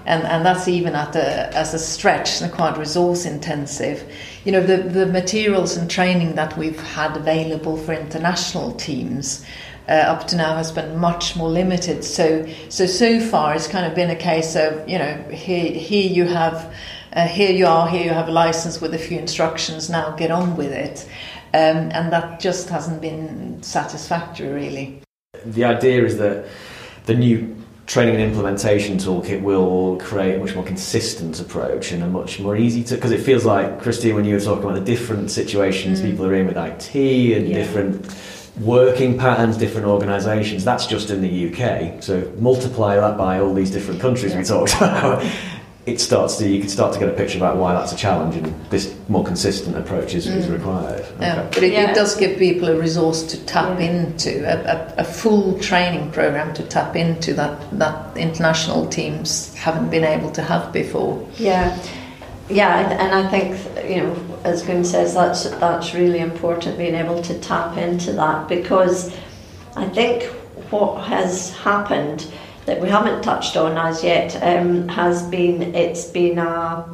and, 0.05 0.23
and 0.23 0.45
that's 0.45 0.67
even 0.67 0.95
at 0.95 1.15
a, 1.15 1.55
as 1.55 1.73
a 1.73 1.79
stretch 1.79 2.41
and 2.41 2.51
quite 2.51 2.77
resource 2.77 3.25
intensive. 3.25 4.09
You 4.45 4.51
know 4.53 4.63
the, 4.65 4.77
the 4.77 5.05
materials 5.05 5.77
and 5.77 5.89
training 5.89 6.35
that 6.35 6.57
we've 6.57 6.79
had 6.79 7.15
available 7.17 7.77
for 7.77 7.93
international 7.93 8.73
teams 8.73 9.45
uh, 9.87 9.93
up 9.93 10.27
to 10.27 10.35
now 10.35 10.55
has 10.55 10.71
been 10.71 10.97
much 10.97 11.35
more 11.35 11.49
limited. 11.49 12.03
So 12.03 12.47
so 12.69 12.85
so 12.85 13.19
far 13.19 13.55
it's 13.55 13.67
kind 13.67 13.85
of 13.85 13.95
been 13.95 14.09
a 14.09 14.15
case 14.15 14.55
of 14.55 14.87
you 14.87 14.97
know 14.97 15.15
here 15.31 15.71
here 15.71 16.11
you 16.11 16.25
have 16.25 16.73
uh, 17.13 17.27
here 17.27 17.51
you 17.51 17.67
are, 17.67 17.89
here 17.89 18.05
you 18.05 18.09
have 18.09 18.29
a 18.29 18.31
license 18.31 18.79
with 18.79 18.93
a 18.93 18.97
few 18.97 19.19
instructions, 19.19 19.89
now 19.89 20.11
get 20.11 20.31
on 20.31 20.55
with 20.55 20.71
it. 20.71 21.05
Um, 21.53 21.91
and 21.91 22.13
that 22.13 22.39
just 22.39 22.69
hasn't 22.69 23.01
been 23.01 23.61
satisfactory, 23.61 24.47
really. 24.47 25.01
the 25.45 25.65
idea 25.65 26.05
is 26.05 26.17
that 26.17 26.47
the 27.05 27.15
new 27.15 27.55
training 27.87 28.15
and 28.15 28.23
implementation 28.23 28.97
toolkit 28.97 29.41
will 29.41 29.97
create 29.97 30.35
a 30.35 30.39
much 30.39 30.55
more 30.55 30.63
consistent 30.63 31.39
approach 31.41 31.91
and 31.91 32.03
a 32.03 32.07
much 32.07 32.39
more 32.39 32.55
easy 32.55 32.83
to 32.83 32.95
because 32.95 33.11
it 33.11 33.19
feels 33.21 33.43
like 33.43 33.81
Christine 33.81 34.15
when 34.15 34.23
you 34.23 34.35
were 34.35 34.39
talking 34.39 34.63
about 34.63 34.75
the 34.75 34.85
different 34.85 35.29
situations 35.31 35.99
Mm. 36.01 36.05
people 36.11 36.25
are 36.25 36.35
in 36.35 36.47
with 36.47 36.57
IT 36.57 36.95
and 37.35 37.47
Yeah. 37.47 37.57
different 37.57 38.05
working 38.61 39.17
patterns 39.17 39.57
different 39.57 39.87
organisations 39.87 40.63
that's 40.63 40.85
just 40.85 41.09
in 41.09 41.21
the 41.21 41.29
UK 41.47 42.01
so 42.01 42.21
multiply 42.39 42.95
that 42.97 43.17
by 43.17 43.39
all 43.39 43.53
these 43.53 43.71
different 43.71 43.99
countries 43.99 44.33
we 44.33 44.39
Yeah. 44.39 44.45
talked 44.45 44.75
about 44.81 45.23
it 45.87 45.99
starts 45.99 46.37
to 46.37 46.47
you 46.47 46.59
can 46.59 46.69
start 46.69 46.93
to 46.93 46.99
get 46.99 47.09
a 47.09 47.11
picture 47.13 47.37
about 47.37 47.57
why 47.57 47.73
that's 47.73 47.91
a 47.91 47.95
challenge 47.95 48.35
and 48.35 48.53
this 48.69 48.95
more 49.09 49.23
consistent 49.23 49.75
approach 49.75 50.13
is, 50.13 50.27
is 50.27 50.45
Mm. 50.45 50.53
required 50.53 51.05
Yeah, 51.19 51.33
Okay. 51.39 51.47
but 51.53 51.63
it, 51.63 51.73
Yeah. 51.73 51.89
it 51.89 51.95
does 51.95 52.15
give 52.15 52.37
people 52.37 52.69
a 52.69 52.75
resource 52.75 53.23
to 53.23 53.37
tap 53.45 53.79
Yeah. 53.79 53.85
into, 53.87 54.31
a, 54.45 54.75
a, 54.75 54.93
a 54.99 55.03
full 55.03 55.57
training 55.59 56.11
program 56.11 56.53
to 56.53 56.63
tap 56.63 56.95
into 56.95 57.33
that, 57.33 57.53
that 57.79 57.95
international 58.15 58.85
teams 58.87 59.55
haven't 59.55 59.89
been 59.89 60.03
able 60.03 60.29
to 60.31 60.43
have 60.43 60.71
before. 60.71 61.19
Yeah, 61.37 61.75
yeah, 62.47 62.79
and- 62.91 62.99
and 63.01 63.15
I 63.15 63.29
think 63.29 63.57
you 63.89 64.01
know, 64.03 64.15
as 64.43 64.61
Gunn 64.61 64.83
says, 64.83 65.15
that's 65.15 65.43
that's 65.59 65.93
really 65.95 66.19
important 66.19 66.77
being 66.77 66.95
able 66.95 67.21
to 67.23 67.33
tap 67.39 67.77
into 67.77 68.11
that 68.13 68.47
because 68.47 69.11
I 69.75 69.85
think 69.85 70.23
what 70.69 71.01
has 71.05 71.51
happened 71.63 72.25
that 72.65 72.79
we 72.79 72.89
haven't 72.89 73.21
touched 73.23 73.57
on 73.57 73.77
as 73.77 74.03
yet 74.03 74.35
um, 74.43 74.87
has 74.87 75.23
been 75.23 75.75
it's 75.75 76.05
been 76.05 76.37
a 76.37 76.93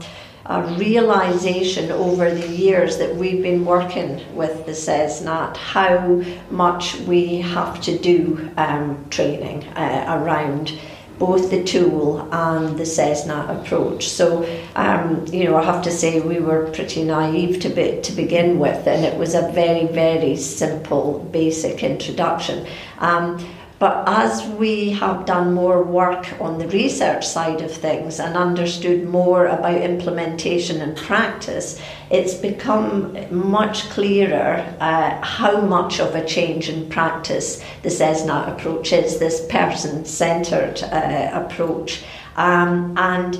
a 0.49 0.63
realization 0.75 1.91
over 1.91 2.33
the 2.33 2.47
years 2.47 2.97
that 2.97 3.13
we've 3.13 3.43
been 3.43 3.65
working 3.65 4.21
with 4.33 4.65
the 4.65 4.71
CSNAT 4.71 5.57
how 5.57 6.23
much 6.49 6.95
we 7.01 7.41
have 7.41 7.81
to 7.81 7.97
do 7.97 8.49
um, 8.55 9.05
training 9.09 9.65
uh, 9.75 10.05
around 10.07 10.71
both 11.19 11.49
the 11.49 11.63
tool 11.63 12.21
and 12.31 12.77
the 12.77 12.83
CSNAT 12.83 13.61
approach. 13.61 14.07
So, 14.07 14.47
um, 14.75 15.25
you 15.31 15.45
know, 15.45 15.57
I 15.57 15.63
have 15.63 15.83
to 15.83 15.91
say 15.91 16.21
we 16.21 16.39
were 16.39 16.69
pretty 16.71 17.03
naive 17.03 17.59
to, 17.61 17.69
be, 17.69 17.99
to 18.01 18.11
begin 18.11 18.59
with, 18.59 18.87
and 18.87 19.03
it 19.03 19.17
was 19.17 19.33
a 19.33 19.51
very, 19.51 19.87
very 19.87 20.35
simple, 20.35 21.27
basic 21.31 21.83
introduction. 21.83 22.67
Um, 22.99 23.43
but 23.79 24.07
as 24.07 24.43
we 24.57 24.89
have 24.91 25.25
done 25.25 25.53
more 25.53 25.83
work 25.83 26.39
on 26.41 26.57
the 26.57 26.67
research 26.69 27.25
side 27.27 27.61
of 27.61 27.71
things 27.71 28.19
and 28.19 28.35
understood 28.35 29.07
more 29.07 29.45
about 29.45 29.75
implementation 29.81 30.81
and 30.81 30.97
practice, 30.97 31.79
it's 32.09 32.33
become 32.33 33.15
much 33.29 33.89
clearer 33.91 34.75
uh, 34.79 35.21
how 35.23 35.61
much 35.61 35.99
of 35.99 36.15
a 36.15 36.25
change 36.25 36.69
in 36.69 36.89
practice 36.89 37.63
the 37.83 37.89
CSNAT 37.89 38.51
approach 38.51 38.93
is, 38.93 39.19
this 39.19 39.45
person 39.47 40.05
centred 40.05 40.81
uh, 40.83 41.29
approach. 41.33 42.03
Um, 42.35 42.95
and 42.97 43.37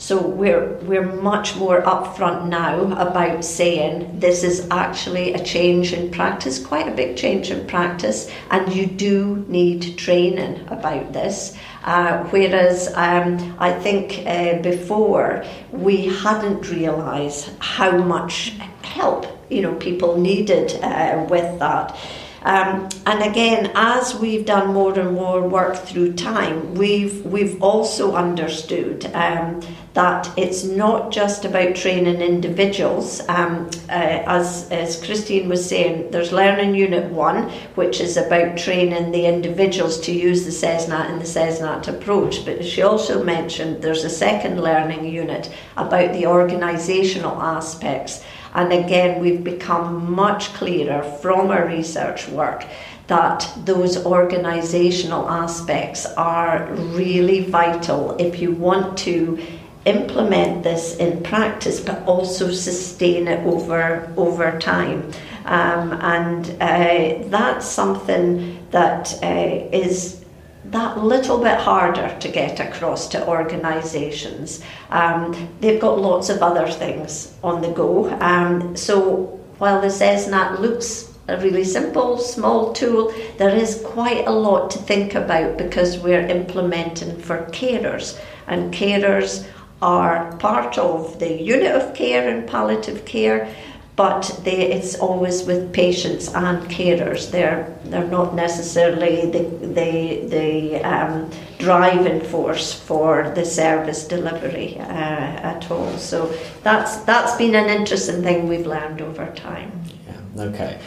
so 0.00 0.18
we're 0.18 0.76
we're 0.88 1.12
much 1.20 1.56
more 1.56 1.82
upfront 1.82 2.48
now 2.48 2.90
about 2.92 3.44
saying 3.44 4.18
this 4.18 4.42
is 4.42 4.66
actually 4.70 5.34
a 5.34 5.44
change 5.44 5.92
in 5.92 6.10
practice, 6.10 6.58
quite 6.58 6.88
a 6.88 6.90
big 6.90 7.18
change 7.18 7.50
in 7.50 7.66
practice, 7.66 8.30
and 8.50 8.74
you 8.74 8.86
do 8.86 9.44
need 9.46 9.98
training 9.98 10.66
about 10.68 11.12
this. 11.12 11.54
Uh, 11.84 12.24
whereas 12.30 12.90
um, 12.94 13.54
I 13.58 13.72
think 13.72 14.26
uh, 14.26 14.62
before 14.62 15.44
we 15.70 16.06
hadn't 16.06 16.70
realised 16.70 17.50
how 17.58 17.98
much 17.98 18.54
help 18.82 19.26
you 19.50 19.60
know 19.60 19.74
people 19.74 20.16
needed 20.16 20.82
uh, 20.82 21.26
with 21.28 21.58
that. 21.58 21.94
Um, 22.42 22.88
and 23.04 23.22
again, 23.22 23.70
as 23.74 24.14
we've 24.14 24.46
done 24.46 24.72
more 24.72 24.98
and 24.98 25.14
more 25.14 25.46
work 25.46 25.76
through 25.76 26.14
time, 26.14 26.74
we've 26.74 27.24
we've 27.26 27.62
also 27.62 28.14
understood 28.14 29.04
um, 29.14 29.60
that 29.92 30.32
it's 30.38 30.64
not 30.64 31.10
just 31.10 31.44
about 31.44 31.74
training 31.74 32.22
individuals. 32.22 33.20
Um, 33.28 33.68
uh, 33.90 34.22
as 34.26 34.70
as 34.70 35.04
Christine 35.04 35.50
was 35.50 35.68
saying, 35.68 36.12
there's 36.12 36.32
Learning 36.32 36.74
Unit 36.74 37.12
One, 37.12 37.50
which 37.74 38.00
is 38.00 38.16
about 38.16 38.56
training 38.56 39.10
the 39.10 39.26
individuals 39.26 40.00
to 40.02 40.12
use 40.12 40.44
the 40.44 40.66
CSNAT 40.66 41.10
and 41.10 41.20
the 41.20 41.26
CSNAT 41.26 41.88
approach. 41.88 42.46
But 42.46 42.64
she 42.64 42.80
also 42.80 43.22
mentioned 43.22 43.82
there's 43.82 44.04
a 44.04 44.10
second 44.10 44.62
learning 44.62 45.04
unit 45.04 45.52
about 45.76 46.14
the 46.14 46.22
organisational 46.22 47.36
aspects. 47.38 48.24
And 48.54 48.72
again, 48.72 49.20
we've 49.20 49.44
become 49.44 50.12
much 50.12 50.52
clearer 50.54 51.02
from 51.02 51.50
our 51.50 51.66
research 51.66 52.28
work 52.28 52.64
that 53.06 53.52
those 53.64 53.96
organisational 53.98 55.28
aspects 55.28 56.06
are 56.16 56.72
really 56.74 57.44
vital 57.44 58.16
if 58.18 58.40
you 58.40 58.52
want 58.52 58.96
to 58.98 59.38
implement 59.84 60.62
this 60.62 60.96
in 60.98 61.22
practice 61.22 61.80
but 61.80 62.06
also 62.06 62.52
sustain 62.52 63.26
it 63.26 63.44
over 63.46 64.12
over 64.16 64.58
time. 64.60 65.10
Um, 65.44 65.92
and 65.94 66.50
uh, 66.60 67.28
that's 67.28 67.66
something 67.66 68.68
that 68.70 69.18
uh, 69.22 69.68
is 69.72 70.19
that 70.64 71.02
little 71.02 71.38
bit 71.38 71.58
harder 71.58 72.16
to 72.20 72.28
get 72.28 72.60
across 72.60 73.08
to 73.08 73.26
organisations. 73.26 74.62
Um, 74.90 75.48
they've 75.60 75.80
got 75.80 75.98
lots 75.98 76.28
of 76.28 76.42
other 76.42 76.70
things 76.70 77.34
on 77.42 77.62
the 77.62 77.70
go. 77.70 78.10
Um, 78.20 78.76
so 78.76 79.40
while 79.58 79.80
the 79.80 79.88
CSNAT 79.88 80.60
looks 80.60 81.12
a 81.28 81.38
really 81.38 81.64
simple, 81.64 82.18
small 82.18 82.72
tool, 82.72 83.12
there 83.38 83.54
is 83.54 83.82
quite 83.86 84.26
a 84.26 84.32
lot 84.32 84.70
to 84.72 84.78
think 84.78 85.14
about 85.14 85.56
because 85.56 85.98
we're 85.98 86.26
implementing 86.26 87.18
for 87.18 87.46
carers. 87.46 88.20
And 88.46 88.74
carers 88.74 89.46
are 89.80 90.36
part 90.36 90.76
of 90.76 91.18
the 91.18 91.40
unit 91.40 91.74
of 91.74 91.94
care 91.94 92.28
in 92.28 92.46
palliative 92.46 93.04
care 93.04 93.54
but 94.00 94.40
they, 94.44 94.72
it's 94.72 94.94
always 94.94 95.44
with 95.44 95.74
patients 95.74 96.34
and 96.34 96.58
carers. 96.70 97.30
They're 97.30 97.76
they're 97.84 98.08
not 98.08 98.34
necessarily 98.34 99.30
the 99.30 99.42
the 99.78 99.92
the 100.36 100.76
um, 100.92 101.30
driving 101.58 102.22
force 102.22 102.72
for 102.72 103.30
the 103.34 103.44
service 103.44 104.08
delivery 104.08 104.78
uh, 104.78 105.52
at 105.52 105.70
all. 105.70 105.98
So 105.98 106.32
that's 106.62 106.92
that's 107.10 107.36
been 107.36 107.54
an 107.54 107.68
interesting 107.68 108.22
thing 108.22 108.48
we've 108.48 108.66
learned 108.66 109.02
over 109.02 109.26
time. 109.34 109.70
Yeah. 110.06 110.44
Okay. 110.44 110.80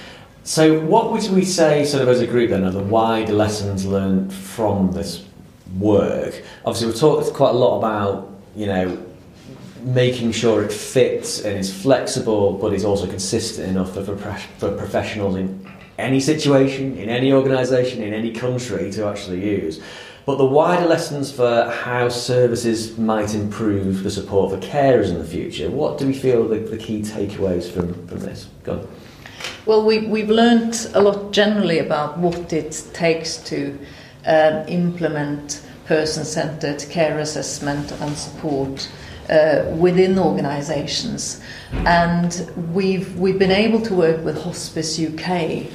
So 0.44 0.80
what 0.80 1.12
would 1.12 1.30
we 1.30 1.46
say, 1.46 1.86
sort 1.86 2.02
of 2.02 2.10
as 2.10 2.20
a 2.20 2.28
group, 2.28 2.50
then, 2.50 2.64
are 2.64 2.72
the 2.72 2.90
wide 3.00 3.30
lessons 3.30 3.86
learned 3.86 4.34
from 4.34 4.92
this 4.92 5.24
work? 5.78 6.34
Obviously, 6.66 6.88
we've 6.88 7.00
talked 7.00 7.32
quite 7.34 7.52
a 7.52 7.60
lot 7.66 7.78
about 7.78 8.32
you 8.56 8.66
know 8.66 8.86
making 9.84 10.32
sure 10.32 10.64
it 10.64 10.72
fits 10.72 11.44
and 11.44 11.58
is 11.58 11.74
flexible, 11.74 12.54
but 12.54 12.74
is 12.74 12.86
also 12.86 13.08
consistent 13.08 13.70
enough 13.70 13.94
for, 13.94 14.04
for 14.06 14.78
professionals 14.78 15.36
in 15.36 15.68
any 15.98 16.20
situation, 16.20 16.98
in 16.98 17.10
any 17.10 17.32
organisation, 17.32 18.02
in 18.02 18.14
any 18.14 18.32
country 18.32 18.92
to 18.92 19.06
actually 19.06 19.46
use. 19.46 19.82
But 20.26 20.38
the 20.38 20.46
wider 20.46 20.86
lessons 20.86 21.32
for 21.32 21.70
how 21.70 22.08
services 22.08 22.98
might 22.98 23.36
improve 23.36 24.04
the 24.04 24.10
support 24.10 24.52
for 24.52 24.66
carers 24.66 25.10
in 25.10 25.18
the 25.18 25.26
future, 25.26 25.70
what 25.70 25.98
do 25.98 26.08
we 26.08 26.14
feel 26.14 26.48
the, 26.48 26.60
the 26.60 26.78
key 26.78 27.02
takeaways 27.02 27.70
from, 27.70 28.08
from 28.08 28.20
this? 28.20 28.48
Go 28.64 28.80
on. 28.80 28.88
Well, 29.66 29.86
we, 29.86 30.08
we've 30.08 30.30
learned 30.30 30.88
a 30.94 31.02
lot 31.02 31.32
generally 31.32 31.80
about 31.80 32.18
what 32.18 32.54
it 32.54 32.86
takes 32.94 33.38
to 33.50 33.78
um, 34.26 34.66
implement 34.68 35.66
person 35.86 36.24
centred 36.24 36.86
care 36.90 37.20
assessment 37.20 37.92
and 37.92 38.18
support 38.18 38.90
uh, 39.30 39.64
within 39.78 40.20
organisations, 40.20 41.42
and 41.86 42.50
we've 42.74 43.16
we've 43.18 43.40
been 43.40 43.52
able 43.52 43.82
to 43.82 43.94
work 43.94 44.24
with 44.24 44.42
Hospice 44.44 45.00
UK 45.00 45.66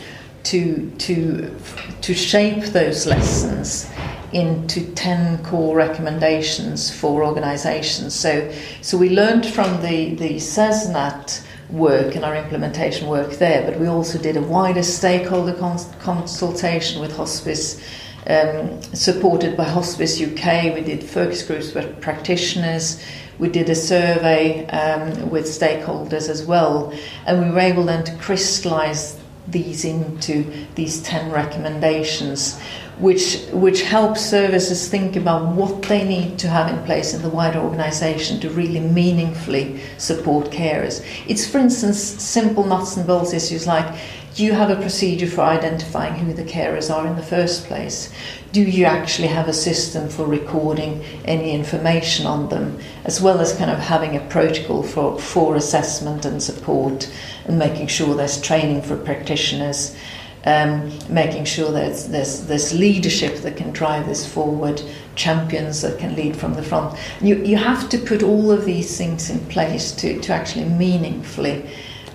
to 0.44 0.90
to 0.98 1.54
to 2.00 2.14
shape 2.14 2.64
those 2.66 3.06
lessons 3.06 3.90
into 4.32 4.84
10 4.94 5.42
core 5.44 5.74
recommendations 5.74 6.90
for 6.90 7.24
organizations. 7.24 8.14
So 8.14 8.52
so 8.82 8.96
we 8.98 9.10
learned 9.10 9.46
from 9.46 9.82
the 9.82 10.14
the 10.14 10.36
CSNAT 10.36 11.44
work 11.70 12.14
and 12.14 12.24
our 12.24 12.34
implementation 12.34 13.08
work 13.08 13.32
there 13.32 13.62
but 13.70 13.78
we 13.78 13.86
also 13.86 14.18
did 14.18 14.36
a 14.36 14.42
wider 14.42 14.82
stakeholder 14.82 15.52
cons- 15.52 15.88
consultation 16.00 16.98
with 16.98 17.14
hospice 17.14 17.78
um, 18.26 18.82
supported 18.94 19.54
by 19.56 19.64
Hospice 19.64 20.18
UK 20.20 20.74
we 20.74 20.80
did 20.80 21.04
focus 21.04 21.42
groups 21.42 21.74
with 21.74 22.00
practitioners 22.00 23.02
we 23.38 23.48
did 23.48 23.68
a 23.70 23.74
survey 23.74 24.66
um, 24.68 25.30
with 25.30 25.44
stakeholders 25.44 26.28
as 26.28 26.44
well, 26.44 26.92
and 27.26 27.40
we 27.40 27.50
were 27.50 27.60
able 27.60 27.84
then 27.84 28.04
to 28.04 28.16
crystallize 28.16 29.18
these 29.46 29.84
into 29.84 30.44
these 30.74 31.02
10 31.02 31.30
recommendations, 31.30 32.60
which, 33.00 33.46
which 33.52 33.82
help 33.82 34.16
services 34.16 34.88
think 34.88 35.16
about 35.16 35.54
what 35.54 35.82
they 35.82 36.06
need 36.06 36.38
to 36.38 36.48
have 36.48 36.72
in 36.72 36.84
place 36.84 37.14
in 37.14 37.22
the 37.22 37.28
wider 37.28 37.58
organisation 37.58 38.40
to 38.40 38.50
really 38.50 38.80
meaningfully 38.80 39.80
support 39.98 40.50
carers. 40.50 41.04
It's, 41.26 41.46
for 41.46 41.58
instance, 41.58 41.98
simple 41.98 42.64
nuts 42.64 42.96
and 42.96 43.06
bolts 43.06 43.32
issues 43.32 43.66
like 43.66 43.98
do 44.38 44.44
you 44.44 44.52
have 44.52 44.70
a 44.70 44.80
procedure 44.80 45.26
for 45.26 45.40
identifying 45.40 46.14
who 46.14 46.32
the 46.32 46.44
carers 46.44 46.94
are 46.94 47.08
in 47.08 47.16
the 47.16 47.24
first 47.24 47.64
place? 47.64 48.12
Do 48.52 48.62
you 48.62 48.84
actually 48.84 49.26
have 49.26 49.48
a 49.48 49.52
system 49.52 50.08
for 50.08 50.26
recording 50.26 51.02
any 51.24 51.50
information 51.50 52.24
on 52.24 52.48
them, 52.48 52.78
as 53.04 53.20
well 53.20 53.40
as 53.40 53.56
kind 53.56 53.68
of 53.68 53.80
having 53.80 54.16
a 54.16 54.20
protocol 54.28 54.84
for, 54.84 55.18
for 55.18 55.56
assessment 55.56 56.24
and 56.24 56.40
support 56.40 57.12
and 57.46 57.58
making 57.58 57.88
sure 57.88 58.14
there's 58.14 58.40
training 58.40 58.82
for 58.82 58.96
practitioners? 58.96 59.96
Um, 60.44 60.92
making 61.08 61.44
sure 61.44 61.72
that 61.72 62.06
there's, 62.10 62.46
there's 62.46 62.72
leadership 62.72 63.38
that 63.38 63.56
can 63.56 63.72
drive 63.72 64.06
this 64.06 64.26
forward, 64.26 64.80
champions 65.14 65.82
that 65.82 65.98
can 65.98 66.14
lead 66.14 66.36
from 66.36 66.54
the 66.54 66.62
front. 66.62 66.96
You, 67.20 67.36
you 67.44 67.56
have 67.56 67.88
to 67.90 67.98
put 67.98 68.22
all 68.22 68.50
of 68.52 68.64
these 68.64 68.96
things 68.96 69.30
in 69.30 69.40
place 69.46 69.92
to, 69.96 70.18
to 70.20 70.32
actually 70.32 70.66
meaningfully 70.66 71.68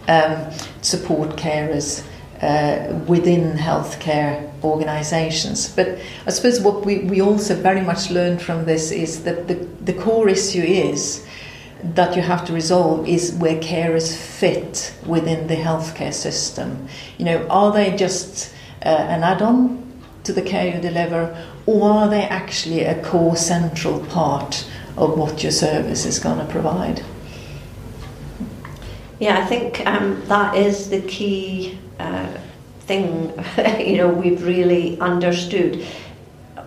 um, 0.07 0.51
support 0.81 1.31
carers 1.36 2.03
uh, 2.41 2.93
within 3.07 3.57
healthcare 3.57 4.49
organisations. 4.63 5.69
But 5.69 5.99
I 6.25 6.31
suppose 6.31 6.59
what 6.59 6.86
we, 6.86 6.99
we 6.99 7.21
also 7.21 7.55
very 7.55 7.81
much 7.81 8.09
learned 8.09 8.41
from 8.41 8.65
this 8.65 8.91
is 8.91 9.23
that 9.23 9.47
the, 9.47 9.55
the 9.86 9.93
core 9.93 10.29
issue 10.29 10.62
is 10.62 11.25
that 11.84 12.15
you 12.15 12.22
have 12.22 12.46
to 12.46 12.54
resolve 12.54 13.08
is 13.08 13.34
where 13.34 13.60
carers 13.60 14.15
fit 14.15 14.93
within 15.06 15.48
the 15.48 15.56
healthcare 15.56 16.13
system. 16.13 16.88
You 17.17 17.26
know, 17.26 17.48
are 17.50 17.72
they 17.72 17.96
just 17.96 18.54
uh, 18.86 18.89
an 18.89 19.24
add 19.24 19.41
on 19.41 19.84
to 20.24 20.34
the 20.34 20.41
care 20.41 20.74
you 20.74 20.82
deliver, 20.82 21.36
or 21.65 21.89
are 21.89 22.10
they 22.10 22.24
actually 22.24 22.84
a 22.84 23.04
core 23.04 23.36
central 23.36 24.00
part 24.06 24.65
of 24.98 25.17
what 25.17 25.43
your 25.43 25.52
service 25.52 26.06
is 26.06 26.19
going 26.19 26.39
to 26.39 26.46
provide? 26.46 27.04
Yeah, 29.19 29.39
I 29.39 29.46
think 29.46 29.86
um, 29.86 30.22
that 30.28 30.56
is 30.56 30.89
the 30.89 31.02
key 31.02 31.78
uh, 32.00 32.28
thing 32.82 33.34
you 33.80 33.98
know 33.98 34.10
we've 34.10 34.43
really 34.43 35.00
understood 35.00 35.86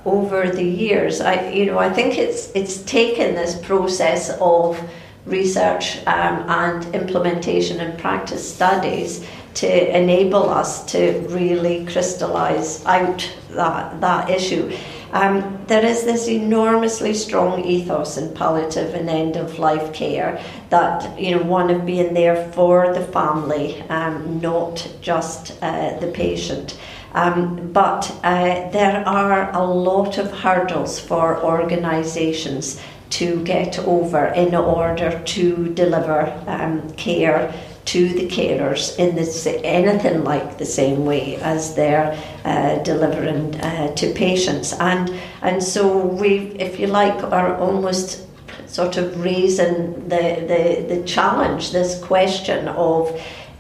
over 0.05 0.49
the 0.51 0.65
years. 0.65 1.21
I 1.21 1.51
you 1.51 1.67
know 1.67 1.79
I 1.79 1.91
think 1.91 2.19
it's 2.19 2.51
it's 2.55 2.83
taken 2.83 3.35
this 3.35 3.59
process 3.61 4.31
of 4.41 4.79
research 5.27 5.99
um, 6.07 6.49
and 6.49 6.95
implementation 6.95 7.81
and 7.81 7.99
practice 7.99 8.55
studies 8.55 9.27
to 9.55 9.97
enable 9.97 10.49
us 10.49 10.85
to 10.93 11.27
really 11.29 11.85
crystallize 11.87 12.85
out 12.87 13.29
that 13.51 14.01
that 14.01 14.31
issue. 14.31 14.77
Um, 15.13 15.65
there 15.67 15.85
is 15.85 16.05
this 16.05 16.29
enormously 16.29 17.15
strong 17.15 17.65
ethos 17.65 18.19
in 18.19 18.35
palliative 18.35 18.95
and 18.95 19.09
end 19.09 19.37
of 19.37 19.59
life 19.59 19.95
care 19.95 20.43
that 20.69 21.19
you 21.19 21.31
know 21.31 21.43
one 21.43 21.71
of 21.71 21.87
being 21.87 22.13
there 22.13 22.53
for 22.53 22.93
the 22.93 23.05
family, 23.05 23.81
um, 23.89 24.41
not 24.41 24.87
just 25.01 25.57
uh, 25.63 25.99
the 26.01 26.09
patient. 26.09 26.79
Um, 27.15 27.73
but 27.73 28.13
uh, 28.25 28.69
there 28.71 29.03
are 29.09 29.51
a 29.53 29.65
lot 29.65 30.19
of 30.19 30.31
hurdles 30.31 31.01
for 31.01 31.43
organisations 31.43 32.79
to 33.11 33.43
get 33.45 33.79
over 33.81 34.27
in 34.27 34.55
order 34.55 35.23
to 35.25 35.73
deliver 35.75 36.43
um, 36.47 36.91
care 36.95 37.53
to 37.87 38.09
the 38.09 38.27
carers 38.27 38.99
in 38.99 39.15
this 39.15 39.47
anything 39.47 40.25
like 40.25 40.59
the 40.59 40.65
same 40.65 41.07
way 41.07 41.37
as 41.37 41.75
they're 41.77 42.13
uh, 42.45 42.77
delivering 42.83 43.55
uh, 43.61 43.95
to 43.95 44.13
patients 44.13 44.73
and 44.81 45.09
and 45.43 45.63
so 45.63 46.05
we 46.05 46.49
if 46.59 46.81
you 46.81 46.89
like 46.89 47.23
are 47.33 47.57
almost 47.59 48.27
sort 48.67 48.97
of 48.97 49.25
raising 49.25 50.09
the, 50.09 50.45
the, 50.49 50.95
the 50.95 51.03
challenge 51.07 51.71
this 51.71 52.03
question 52.03 52.69
of 52.69 53.19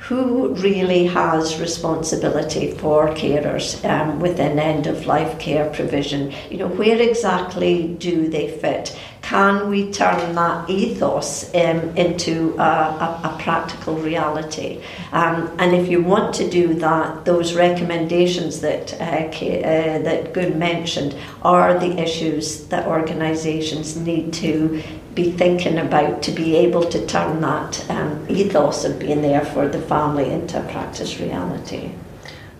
who 0.09 0.55
really 0.55 1.05
has 1.07 1.59
responsibility 1.59 2.71
for 2.71 3.09
carers 3.09 3.85
um, 3.85 4.21
within 4.21 4.57
end 4.57 4.87
of 4.87 5.07
life 5.07 5.37
care 5.41 5.69
provision? 5.71 6.33
You 6.49 6.59
know, 6.59 6.69
where 6.69 7.01
exactly 7.03 7.89
do 7.95 8.29
they 8.29 8.49
fit? 8.59 8.97
Can 9.27 9.69
we 9.71 9.91
turn 9.91 10.37
that 10.37 10.71
ethos 10.71 11.53
um, 11.53 11.97
into 11.97 12.55
a, 12.59 12.63
a, 12.63 13.21
a, 13.25 13.37
practical 13.41 13.97
reality? 13.97 14.81
Um, 15.11 15.51
and 15.59 15.75
if 15.75 15.89
you 15.89 16.01
want 16.01 16.33
to 16.37 16.49
do 16.49 16.75
that, 16.75 17.25
those 17.25 17.53
recommendations 17.55 18.61
that 18.61 18.95
uh, 19.01 19.27
uh, 19.27 19.99
that 20.05 20.33
Gunn 20.33 20.61
mentioned 20.61 21.17
are 21.43 21.77
the 21.77 22.01
issues 22.01 22.67
that 22.67 22.87
organisations 22.87 23.97
need 23.97 24.33
to 24.35 24.81
be 25.17 25.33
thinking 25.33 25.79
about 25.79 26.23
to 26.23 26.31
be 26.31 26.55
able 26.55 26.85
to 26.85 27.05
turn 27.07 27.41
that 27.41 27.91
um, 27.91 28.25
ethos 28.29 28.85
of 28.85 29.01
being 29.01 29.23
there 29.23 29.45
for 29.45 29.67
the 29.67 29.81
family 29.81 30.31
into 30.31 30.65
a 30.65 30.71
practice 30.71 31.19
reality. 31.19 31.91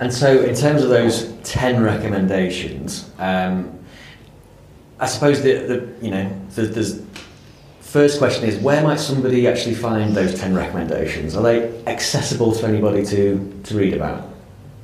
And 0.01 0.13
so, 0.13 0.43
in 0.43 0.57
terms 0.57 0.83
of 0.83 0.89
those 0.89 1.33
10 1.45 1.81
recommendations, 1.81 3.09
um, 3.21 3.79
I 4.99 5.07
suppose 5.07 5.43
the, 5.43 5.53
the 5.53 5.95
you 6.01 6.11
know, 6.11 6.31
the, 6.55 6.63
the 6.63 7.05
first 7.81 8.19
question 8.19 8.49
is 8.49 8.57
where 8.59 8.83
might 8.83 9.01
somebody 9.01 9.47
actually 9.47 9.75
find 9.75 10.15
those 10.15 10.39
10 10.39 10.55
recommendations? 10.55 11.37
Are 11.37 11.43
they 11.43 11.85
accessible 11.87 12.53
to 12.53 12.67
anybody 12.67 13.05
to, 13.07 13.61
to 13.65 13.77
read 13.77 13.95
about? 13.95 14.31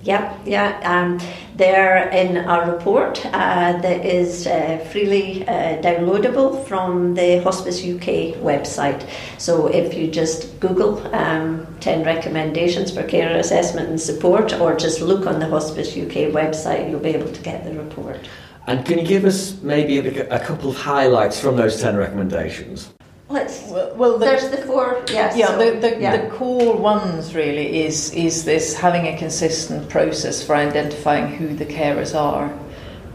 Yeah, 0.03 0.37
yeah. 0.45 0.81
Um, 0.83 1.21
they're 1.55 2.09
in 2.09 2.37
our 2.37 2.73
report 2.73 3.25
uh, 3.27 3.81
that 3.81 4.05
is 4.05 4.49
uh, 4.49 4.85
freely 4.91 5.47
uh, 5.47 5.81
downloadable 5.81 6.67
from 6.67 7.15
the 7.15 7.41
Hospice 7.43 7.79
UK 7.79 8.35
website. 8.43 9.09
So 9.39 9.69
if 9.69 9.95
you 9.95 10.11
just 10.11 10.59
Google 10.59 11.07
um, 11.15 11.69
10 11.79 12.05
recommendations 12.05 12.91
for 12.91 13.05
care 13.05 13.39
assessment 13.39 13.91
and 13.91 14.01
support, 14.01 14.53
or 14.55 14.75
just 14.75 15.01
look 15.01 15.27
on 15.27 15.39
the 15.39 15.49
Hospice 15.49 15.91
UK 15.97 16.33
website, 16.33 16.91
you'll 16.91 16.99
be 16.99 17.11
able 17.11 17.31
to 17.31 17.43
get 17.43 17.65
the 17.65 17.73
report. 17.73 18.19
And 18.67 18.87
can 18.87 18.99
you 18.99 19.07
give 19.07 19.25
us 19.25 19.61
maybe 19.63 19.99
a, 19.99 20.29
a 20.29 20.39
couple 20.39 20.71
of 20.71 20.77
highlights 20.77 21.41
from 21.41 21.57
those 21.57 21.81
10 21.81 21.97
recommendations? 21.97 22.93
Let's, 23.29 23.67
well, 23.69 23.95
well 23.97 24.19
the, 24.19 24.27
there's 24.27 24.51
the 24.51 24.59
four. 24.59 25.03
Yes. 25.11 25.37
Yeah. 25.37 25.47
So, 25.49 25.59
the, 25.59 25.81
the, 25.81 26.01
yeah. 26.01 26.17
the 26.17 26.31
core 26.31 26.77
ones 26.77 27.35
really 27.35 27.83
is 27.83 28.13
is 28.13 28.45
this 28.45 28.75
having 28.75 29.07
a 29.07 29.17
consistent 29.17 29.89
process 29.89 30.47
for 30.47 30.55
identifying 30.55 31.35
who 31.35 31.57
the 31.57 31.65
carers 31.65 32.15
are, 32.15 32.53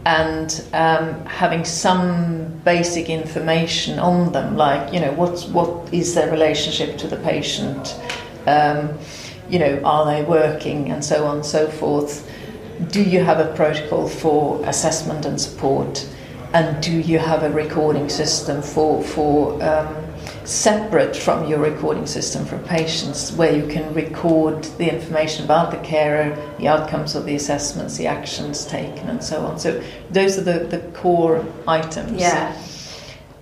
and 0.06 0.64
um, 0.72 1.24
having 1.24 1.64
some 1.64 2.48
basic 2.64 3.08
information 3.08 4.00
on 4.00 4.32
them, 4.32 4.56
like 4.56 4.92
you 4.92 4.98
know 4.98 5.12
what's 5.12 5.44
what 5.44 5.94
is 5.94 6.16
their 6.16 6.30
relationship 6.32 6.98
to 6.98 7.06
the 7.06 7.18
patient, 7.18 7.96
um, 8.48 8.98
you 9.48 9.60
know 9.60 9.80
are 9.84 10.04
they 10.04 10.24
working 10.24 10.90
and 10.90 11.04
so 11.04 11.26
on 11.26 11.36
and 11.36 11.46
so 11.46 11.68
forth. 11.68 12.28
Do 12.86 13.02
you 13.02 13.24
have 13.24 13.40
a 13.40 13.52
protocol 13.54 14.08
for 14.08 14.64
assessment 14.64 15.26
and 15.26 15.40
support? 15.40 16.06
And 16.52 16.80
do 16.82 16.92
you 16.92 17.18
have 17.18 17.42
a 17.42 17.50
recording 17.50 18.08
system 18.08 18.62
for 18.62 19.02
for 19.02 19.62
um, 19.62 19.94
separate 20.44 21.14
from 21.14 21.46
your 21.46 21.58
recording 21.58 22.06
system 22.06 22.46
for 22.46 22.58
patients, 22.60 23.32
where 23.32 23.54
you 23.54 23.66
can 23.66 23.92
record 23.92 24.64
the 24.78 24.90
information 24.90 25.44
about 25.44 25.70
the 25.70 25.76
carer, 25.78 26.34
the 26.58 26.68
outcomes 26.68 27.14
of 27.14 27.26
the 27.26 27.34
assessments, 27.34 27.98
the 27.98 28.06
actions 28.06 28.64
taken, 28.64 29.08
and 29.08 29.22
so 29.22 29.44
on. 29.44 29.58
So 29.58 29.82
those 30.10 30.38
are 30.38 30.42
the, 30.44 30.60
the 30.60 30.78
core 30.92 31.44
items. 31.66 32.20
Yeah. 32.20 32.56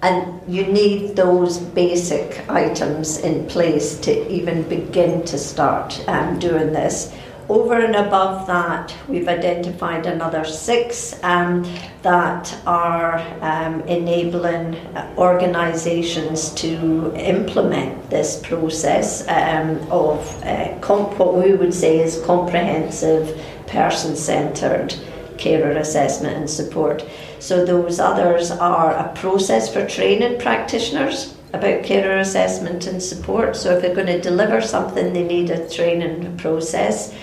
And 0.03 0.40
you 0.53 0.66
need 0.66 1.16
those 1.16 1.59
basic 1.59 2.49
items 2.51 3.18
in 3.18 3.46
place 3.46 3.99
to 4.01 4.29
even 4.31 4.62
begin 4.68 5.25
to 5.27 5.38
start 5.38 6.03
um, 6.09 6.38
doing 6.38 6.72
this. 6.72 7.14
Over 7.48 7.78
and 7.78 7.94
above 7.94 8.48
that, 8.48 8.92
we've 9.09 9.28
identified 9.28 10.06
another 10.06 10.44
six 10.44 11.16
um, 11.22 11.62
that 12.02 12.52
are 12.66 13.18
um, 13.40 13.82
enabling 13.82 14.76
organisations 15.16 16.50
to 16.54 17.14
implement 17.14 18.11
this 18.11 18.40
process 18.42 19.28
um, 19.28 19.78
of 19.92 20.42
uh, 20.42 20.76
comp- 20.80 21.16
what 21.20 21.37
we 21.37 21.54
would 21.54 21.72
say 21.72 22.00
is 22.00 22.20
comprehensive, 22.26 23.40
person 23.68 24.16
centred 24.16 24.96
carer 25.38 25.76
assessment 25.76 26.37
and 26.37 26.50
support. 26.50 27.04
So, 27.38 27.64
those 27.64 28.00
others 28.00 28.50
are 28.50 28.92
a 28.92 29.14
process 29.14 29.72
for 29.72 29.87
training 29.87 30.40
practitioners 30.40 31.37
about 31.52 31.85
carer 31.85 32.18
assessment 32.18 32.88
and 32.88 33.00
support. 33.00 33.54
So, 33.54 33.76
if 33.76 33.82
they're 33.82 33.94
going 33.94 34.09
to 34.09 34.20
deliver 34.20 34.61
something, 34.61 35.12
they 35.12 35.22
need 35.22 35.50
a 35.50 35.68
training 35.68 36.37
process. 36.38 37.14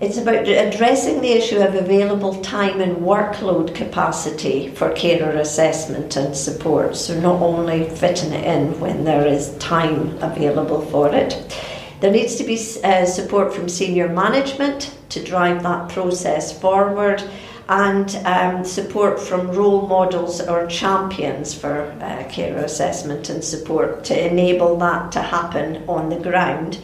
It's 0.00 0.18
about 0.18 0.48
addressing 0.48 1.20
the 1.20 1.30
issue 1.30 1.58
of 1.58 1.76
available 1.76 2.42
time 2.42 2.80
and 2.80 2.96
workload 2.96 3.76
capacity 3.76 4.68
for 4.74 4.90
carer 4.90 5.36
assessment 5.38 6.16
and 6.16 6.36
support. 6.36 6.96
So, 6.96 7.18
not 7.20 7.40
only 7.40 7.88
fitting 7.88 8.32
it 8.32 8.44
in 8.44 8.80
when 8.80 9.04
there 9.04 9.24
is 9.24 9.56
time 9.58 10.18
available 10.20 10.80
for 10.80 11.14
it. 11.14 11.56
There 12.00 12.10
needs 12.10 12.34
to 12.36 12.44
be 12.44 12.58
uh, 12.82 13.06
support 13.06 13.54
from 13.54 13.68
senior 13.68 14.08
management 14.08 14.98
to 15.10 15.22
drive 15.22 15.62
that 15.62 15.90
process 15.90 16.58
forward 16.58 17.22
and 17.68 18.16
um, 18.26 18.64
support 18.64 19.20
from 19.20 19.52
role 19.52 19.86
models 19.86 20.40
or 20.40 20.66
champions 20.66 21.54
for 21.54 21.82
uh, 22.02 22.24
carer 22.28 22.64
assessment 22.64 23.30
and 23.30 23.44
support 23.44 24.02
to 24.04 24.26
enable 24.26 24.76
that 24.78 25.12
to 25.12 25.22
happen 25.22 25.84
on 25.88 26.08
the 26.08 26.18
ground. 26.18 26.80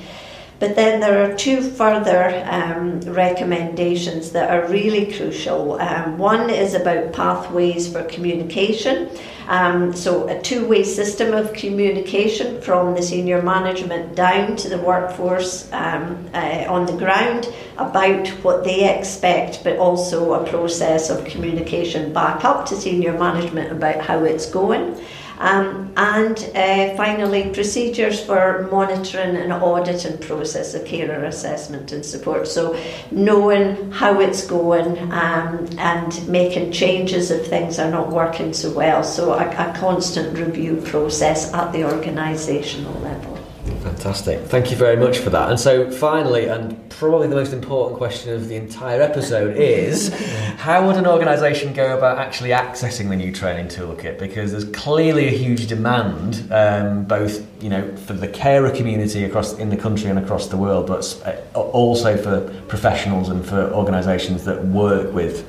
But 0.60 0.76
then 0.76 1.00
there 1.00 1.24
are 1.24 1.34
two 1.34 1.62
further 1.62 2.44
um, 2.44 3.00
recommendations 3.00 4.32
that 4.32 4.50
are 4.50 4.68
really 4.68 5.10
crucial. 5.10 5.80
Um, 5.80 6.18
one 6.18 6.50
is 6.50 6.74
about 6.74 7.14
pathways 7.14 7.90
for 7.90 8.04
communication. 8.04 9.08
Um, 9.48 9.94
so, 9.94 10.28
a 10.28 10.40
two 10.40 10.68
way 10.68 10.84
system 10.84 11.32
of 11.32 11.54
communication 11.54 12.60
from 12.60 12.94
the 12.94 13.02
senior 13.02 13.40
management 13.40 14.14
down 14.14 14.54
to 14.56 14.68
the 14.68 14.78
workforce 14.78 15.66
um, 15.72 16.28
uh, 16.34 16.66
on 16.68 16.84
the 16.84 16.96
ground 16.96 17.48
about 17.78 18.28
what 18.44 18.62
they 18.62 18.96
expect, 18.96 19.64
but 19.64 19.78
also 19.78 20.34
a 20.34 20.46
process 20.46 21.08
of 21.08 21.24
communication 21.24 22.12
back 22.12 22.44
up 22.44 22.66
to 22.66 22.76
senior 22.76 23.18
management 23.18 23.72
about 23.72 24.04
how 24.04 24.24
it's 24.24 24.44
going. 24.44 24.94
Um, 25.40 25.90
and 25.96 26.38
uh, 26.54 26.94
finally, 26.96 27.48
procedures 27.48 28.22
for 28.22 28.68
monitoring 28.70 29.36
and 29.36 29.52
auditing 29.54 30.18
process 30.18 30.74
of 30.74 30.84
carer 30.84 31.24
assessment 31.24 31.92
and 31.92 32.04
support. 32.04 32.46
So, 32.46 32.78
knowing 33.10 33.90
how 33.90 34.20
it's 34.20 34.46
going 34.46 34.98
um, 35.12 35.66
and 35.78 36.28
making 36.28 36.72
changes 36.72 37.30
if 37.30 37.46
things 37.46 37.78
are 37.78 37.90
not 37.90 38.10
working 38.10 38.52
so 38.52 38.70
well. 38.70 39.02
So, 39.02 39.32
a, 39.32 39.48
a 39.48 39.72
constant 39.78 40.38
review 40.38 40.76
process 40.84 41.52
at 41.54 41.72
the 41.72 41.80
organisational 41.80 43.02
level. 43.02 43.29
Fantastic. 43.64 44.40
Thank 44.46 44.70
you 44.70 44.76
very 44.76 44.96
much 44.96 45.18
for 45.18 45.30
that. 45.30 45.50
And 45.50 45.60
so, 45.60 45.90
finally, 45.90 46.46
and 46.46 46.88
probably 46.90 47.28
the 47.28 47.34
most 47.34 47.52
important 47.52 47.98
question 47.98 48.34
of 48.34 48.48
the 48.48 48.56
entire 48.56 49.00
episode 49.02 49.56
is 49.56 50.08
how 50.58 50.86
would 50.86 50.96
an 50.96 51.06
organisation 51.06 51.72
go 51.72 51.96
about 51.96 52.18
actually 52.18 52.50
accessing 52.50 53.08
the 53.08 53.16
new 53.16 53.32
training 53.32 53.68
toolkit? 53.68 54.18
Because 54.18 54.52
there's 54.52 54.64
clearly 54.66 55.28
a 55.28 55.30
huge 55.30 55.66
demand, 55.66 56.46
um, 56.50 57.04
both 57.04 57.46
you 57.62 57.68
know 57.68 57.94
for 57.96 58.14
the 58.14 58.28
carer 58.28 58.70
community 58.70 59.24
across 59.24 59.54
in 59.58 59.68
the 59.70 59.76
country 59.76 60.08
and 60.08 60.18
across 60.18 60.48
the 60.48 60.56
world, 60.56 60.86
but 60.86 61.22
uh, 61.54 61.60
also 61.60 62.16
for 62.16 62.48
professionals 62.64 63.28
and 63.28 63.44
for 63.44 63.70
organisations 63.72 64.44
that 64.44 64.64
work 64.64 65.12
with 65.12 65.46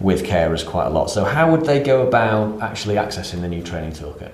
with 0.00 0.24
carers 0.24 0.66
quite 0.66 0.86
a 0.86 0.90
lot. 0.90 1.10
So, 1.10 1.24
how 1.24 1.50
would 1.50 1.66
they 1.66 1.82
go 1.82 2.06
about 2.06 2.62
actually 2.62 2.94
accessing 2.94 3.42
the 3.42 3.48
new 3.48 3.62
training 3.62 3.92
toolkit? 3.92 4.32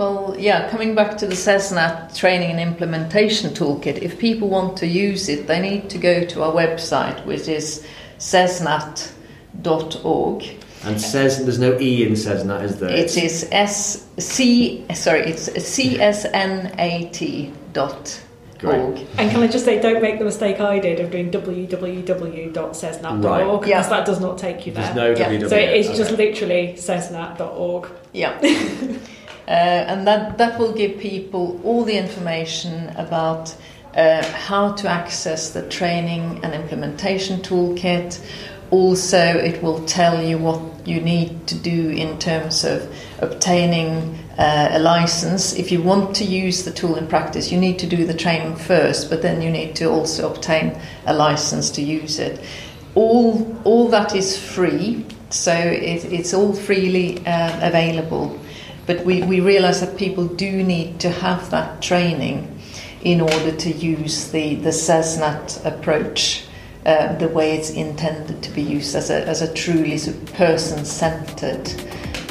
Well, 0.00 0.34
yeah, 0.38 0.70
coming 0.70 0.94
back 0.94 1.18
to 1.18 1.26
the 1.26 1.34
CSNAT 1.34 2.16
training 2.16 2.52
and 2.52 2.58
implementation 2.58 3.50
toolkit, 3.50 3.98
if 3.98 4.18
people 4.18 4.48
want 4.48 4.78
to 4.78 4.86
use 4.86 5.28
it, 5.28 5.46
they 5.46 5.60
need 5.60 5.90
to 5.90 5.98
go 5.98 6.24
to 6.24 6.42
our 6.42 6.54
website, 6.54 7.22
which 7.26 7.48
is 7.48 7.84
csnat.org. 8.18 9.12
And 10.84 10.98
says 10.98 11.44
there's 11.44 11.58
no 11.58 11.78
e 11.78 12.06
in 12.06 12.12
CSNAT, 12.14 12.62
is 12.62 12.78
there? 12.80 12.88
It 12.88 13.14
is 13.18 13.46
S 13.52 14.06
C 14.16 14.86
sorry, 14.94 15.20
it's 15.20 15.52
C 15.66 16.00
S 16.00 16.24
N 16.32 16.74
A 16.78 17.10
T 17.12 17.52
dot 17.74 18.22
Great. 18.58 19.06
And 19.18 19.30
can 19.30 19.42
I 19.42 19.48
just 19.48 19.66
say, 19.66 19.80
don't 19.80 20.00
make 20.02 20.18
the 20.18 20.24
mistake 20.24 20.60
I 20.60 20.78
did 20.78 21.00
of 21.00 21.10
doing 21.10 21.30
www.csnat.org 21.30 23.24
Right. 23.24 23.44
because 23.60 23.68
Yeah. 23.68 23.82
that 23.88 24.04
does 24.06 24.20
not 24.20 24.38
take 24.38 24.66
you 24.66 24.72
there. 24.72 24.82
There's 24.82 24.96
no 24.96 25.10
Yeah. 25.12 25.30
www. 25.30 25.48
so 25.50 25.56
it's 25.56 25.88
just 25.88 26.12
Okay. 26.12 26.26
literally 26.26 26.74
csnat.org. 26.78 27.88
Yeah. 28.12 28.32
uh, 29.50 29.52
and 29.52 30.06
that, 30.06 30.38
that 30.38 30.56
will 30.60 30.72
give 30.72 30.96
people 31.00 31.60
all 31.64 31.82
the 31.82 31.96
information 31.96 32.88
about 32.90 33.52
uh, 33.96 34.24
how 34.32 34.70
to 34.74 34.88
access 34.88 35.50
the 35.50 35.68
training 35.68 36.38
and 36.44 36.54
implementation 36.54 37.40
toolkit. 37.40 38.24
Also, 38.70 39.18
it 39.18 39.60
will 39.60 39.84
tell 39.86 40.22
you 40.22 40.38
what 40.38 40.62
you 40.86 41.00
need 41.00 41.48
to 41.48 41.56
do 41.56 41.90
in 41.90 42.16
terms 42.20 42.62
of 42.62 42.88
obtaining 43.18 44.16
uh, 44.38 44.68
a 44.70 44.78
license. 44.78 45.52
If 45.54 45.72
you 45.72 45.82
want 45.82 46.14
to 46.16 46.24
use 46.24 46.62
the 46.64 46.70
tool 46.70 46.94
in 46.94 47.08
practice, 47.08 47.50
you 47.50 47.58
need 47.58 47.80
to 47.80 47.88
do 47.88 48.06
the 48.06 48.14
training 48.14 48.54
first, 48.54 49.10
but 49.10 49.20
then 49.20 49.42
you 49.42 49.50
need 49.50 49.74
to 49.76 49.86
also 49.86 50.32
obtain 50.32 50.80
a 51.06 51.12
license 51.12 51.70
to 51.72 51.82
use 51.82 52.20
it. 52.20 52.40
All, 52.94 53.60
all 53.64 53.88
that 53.88 54.14
is 54.14 54.38
free, 54.38 55.04
so 55.30 55.52
it, 55.52 56.04
it's 56.04 56.32
all 56.32 56.52
freely 56.52 57.18
uh, 57.26 57.66
available. 57.66 58.38
But 58.90 59.04
we, 59.04 59.22
we 59.22 59.38
realize 59.38 59.80
that 59.82 59.96
people 59.96 60.26
do 60.26 60.64
need 60.64 60.98
to 60.98 61.10
have 61.10 61.48
that 61.52 61.80
training 61.80 62.60
in 63.02 63.20
order 63.20 63.54
to 63.54 63.70
use 63.70 64.32
the, 64.32 64.56
the 64.56 64.70
CSNAT 64.70 65.64
approach 65.64 66.46
uh, 66.84 67.14
the 67.14 67.28
way 67.28 67.56
it's 67.56 67.70
intended 67.70 68.42
to 68.42 68.50
be 68.50 68.62
used 68.62 68.96
as 68.96 69.10
a, 69.10 69.24
as 69.28 69.42
a 69.42 69.54
truly 69.54 69.96
person 70.32 70.84
centered 70.84 71.70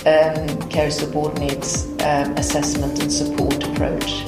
um, 0.05 0.70
care 0.70 0.91
subordinates 0.91 1.86
um, 2.01 2.36
assessment 2.36 3.01
and 3.01 3.10
support 3.10 3.64
approach. 3.64 4.26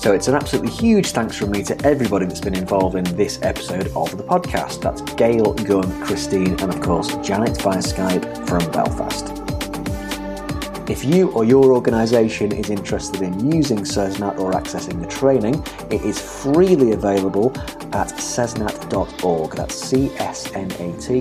So 0.00 0.14
it's 0.14 0.28
an 0.28 0.36
absolutely 0.36 0.70
huge 0.70 1.08
thanks 1.08 1.36
from 1.36 1.50
me 1.50 1.62
to 1.64 1.78
everybody 1.86 2.24
that's 2.24 2.40
been 2.40 2.56
involved 2.56 2.96
in 2.96 3.04
this 3.16 3.38
episode 3.42 3.88
of 3.88 4.16
the 4.16 4.24
podcast. 4.24 4.80
That's 4.80 5.02
Gail, 5.12 5.52
Gunn, 5.52 6.06
Christine, 6.06 6.58
and 6.58 6.72
of 6.72 6.80
course 6.80 7.14
Janet 7.16 7.60
via 7.60 7.82
Skype 7.82 8.48
from 8.48 8.60
Belfast. 8.72 9.39
If 10.90 11.04
you 11.04 11.30
or 11.30 11.44
your 11.44 11.72
organisation 11.72 12.50
is 12.50 12.68
interested 12.68 13.22
in 13.22 13.52
using 13.52 13.78
CSNAT 13.78 14.40
or 14.40 14.50
accessing 14.50 15.00
the 15.00 15.06
training, 15.06 15.64
it 15.88 16.02
is 16.04 16.20
freely 16.20 16.90
available 16.90 17.52
at 17.94 18.08
csnat.org. 18.08 19.52
That's 19.52 19.76
C-S-N-A-T.org. 19.76 21.12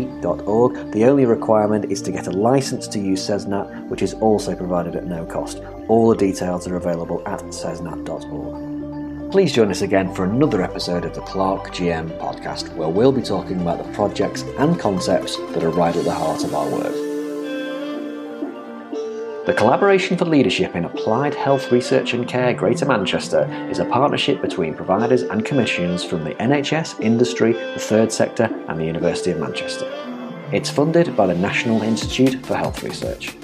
The 0.92 1.06
only 1.06 1.26
requirement 1.28 1.92
is 1.92 2.02
to 2.02 2.12
get 2.12 2.26
a 2.26 2.32
licence 2.32 2.88
to 2.88 2.98
use 2.98 3.22
CSNAT, 3.30 3.90
which 3.90 4.02
is 4.02 4.16
also 4.16 4.56
provided 4.56 4.96
at 4.96 5.06
no 5.06 5.24
cost. 5.24 5.62
All 5.88 6.10
the 6.10 6.18
details 6.18 6.68
are 6.68 6.78
available 6.78 7.22
at 7.28 7.42
csnat.org. 7.42 9.32
Please 9.32 9.54
join 9.54 9.70
us 9.70 9.84
again 9.84 10.12
for 10.16 10.26
another 10.26 10.64
episode 10.64 11.06
of 11.06 11.14
the 11.14 11.22
CLAHRC 11.22 11.68
GM 11.68 12.10
podcast, 12.18 12.74
where 12.74 12.90
we'll 12.90 13.12
be 13.12 13.22
talking 13.22 13.62
about 13.62 13.78
the 13.78 13.94
projects 13.94 14.42
and 14.58 14.80
concepts 14.80 15.38
that 15.54 15.64
are 15.64 15.70
right 15.70 15.96
at 15.96 16.06
the 16.06 16.12
heart 16.12 16.44
of 16.44 16.56
our 16.56 16.68
work. 16.72 17.09
The 19.50 19.56
Collaboration 19.56 20.16
for 20.16 20.26
Leadership 20.26 20.76
in 20.76 20.86
Applied 20.86 21.34
Health 21.34 21.72
Research 21.72 22.14
and 22.14 22.28
Care 22.28 22.54
Greater 22.54 22.86
Manchester 22.86 23.48
is 23.72 23.80
a 23.80 23.86
partnership 23.86 24.44
between 24.44 24.76
providers 24.76 25.24
and 25.24 25.44
commissions 25.44 26.04
from 26.04 26.24
the 26.24 26.36
NHS, 26.36 27.00
industry, 27.00 27.54
the 27.54 27.80
third 27.80 28.12
sector, 28.12 28.48
and 28.68 28.80
the 28.80 28.86
University 28.86 29.32
of 29.32 29.40
Manchester. 29.40 29.92
It's 30.54 30.70
funded 30.70 31.18
by 31.18 31.26
the 31.26 31.34
National 31.34 31.82
Institute 31.82 32.46
for 32.46 32.56
Health 32.56 32.84
Research. 32.84 33.36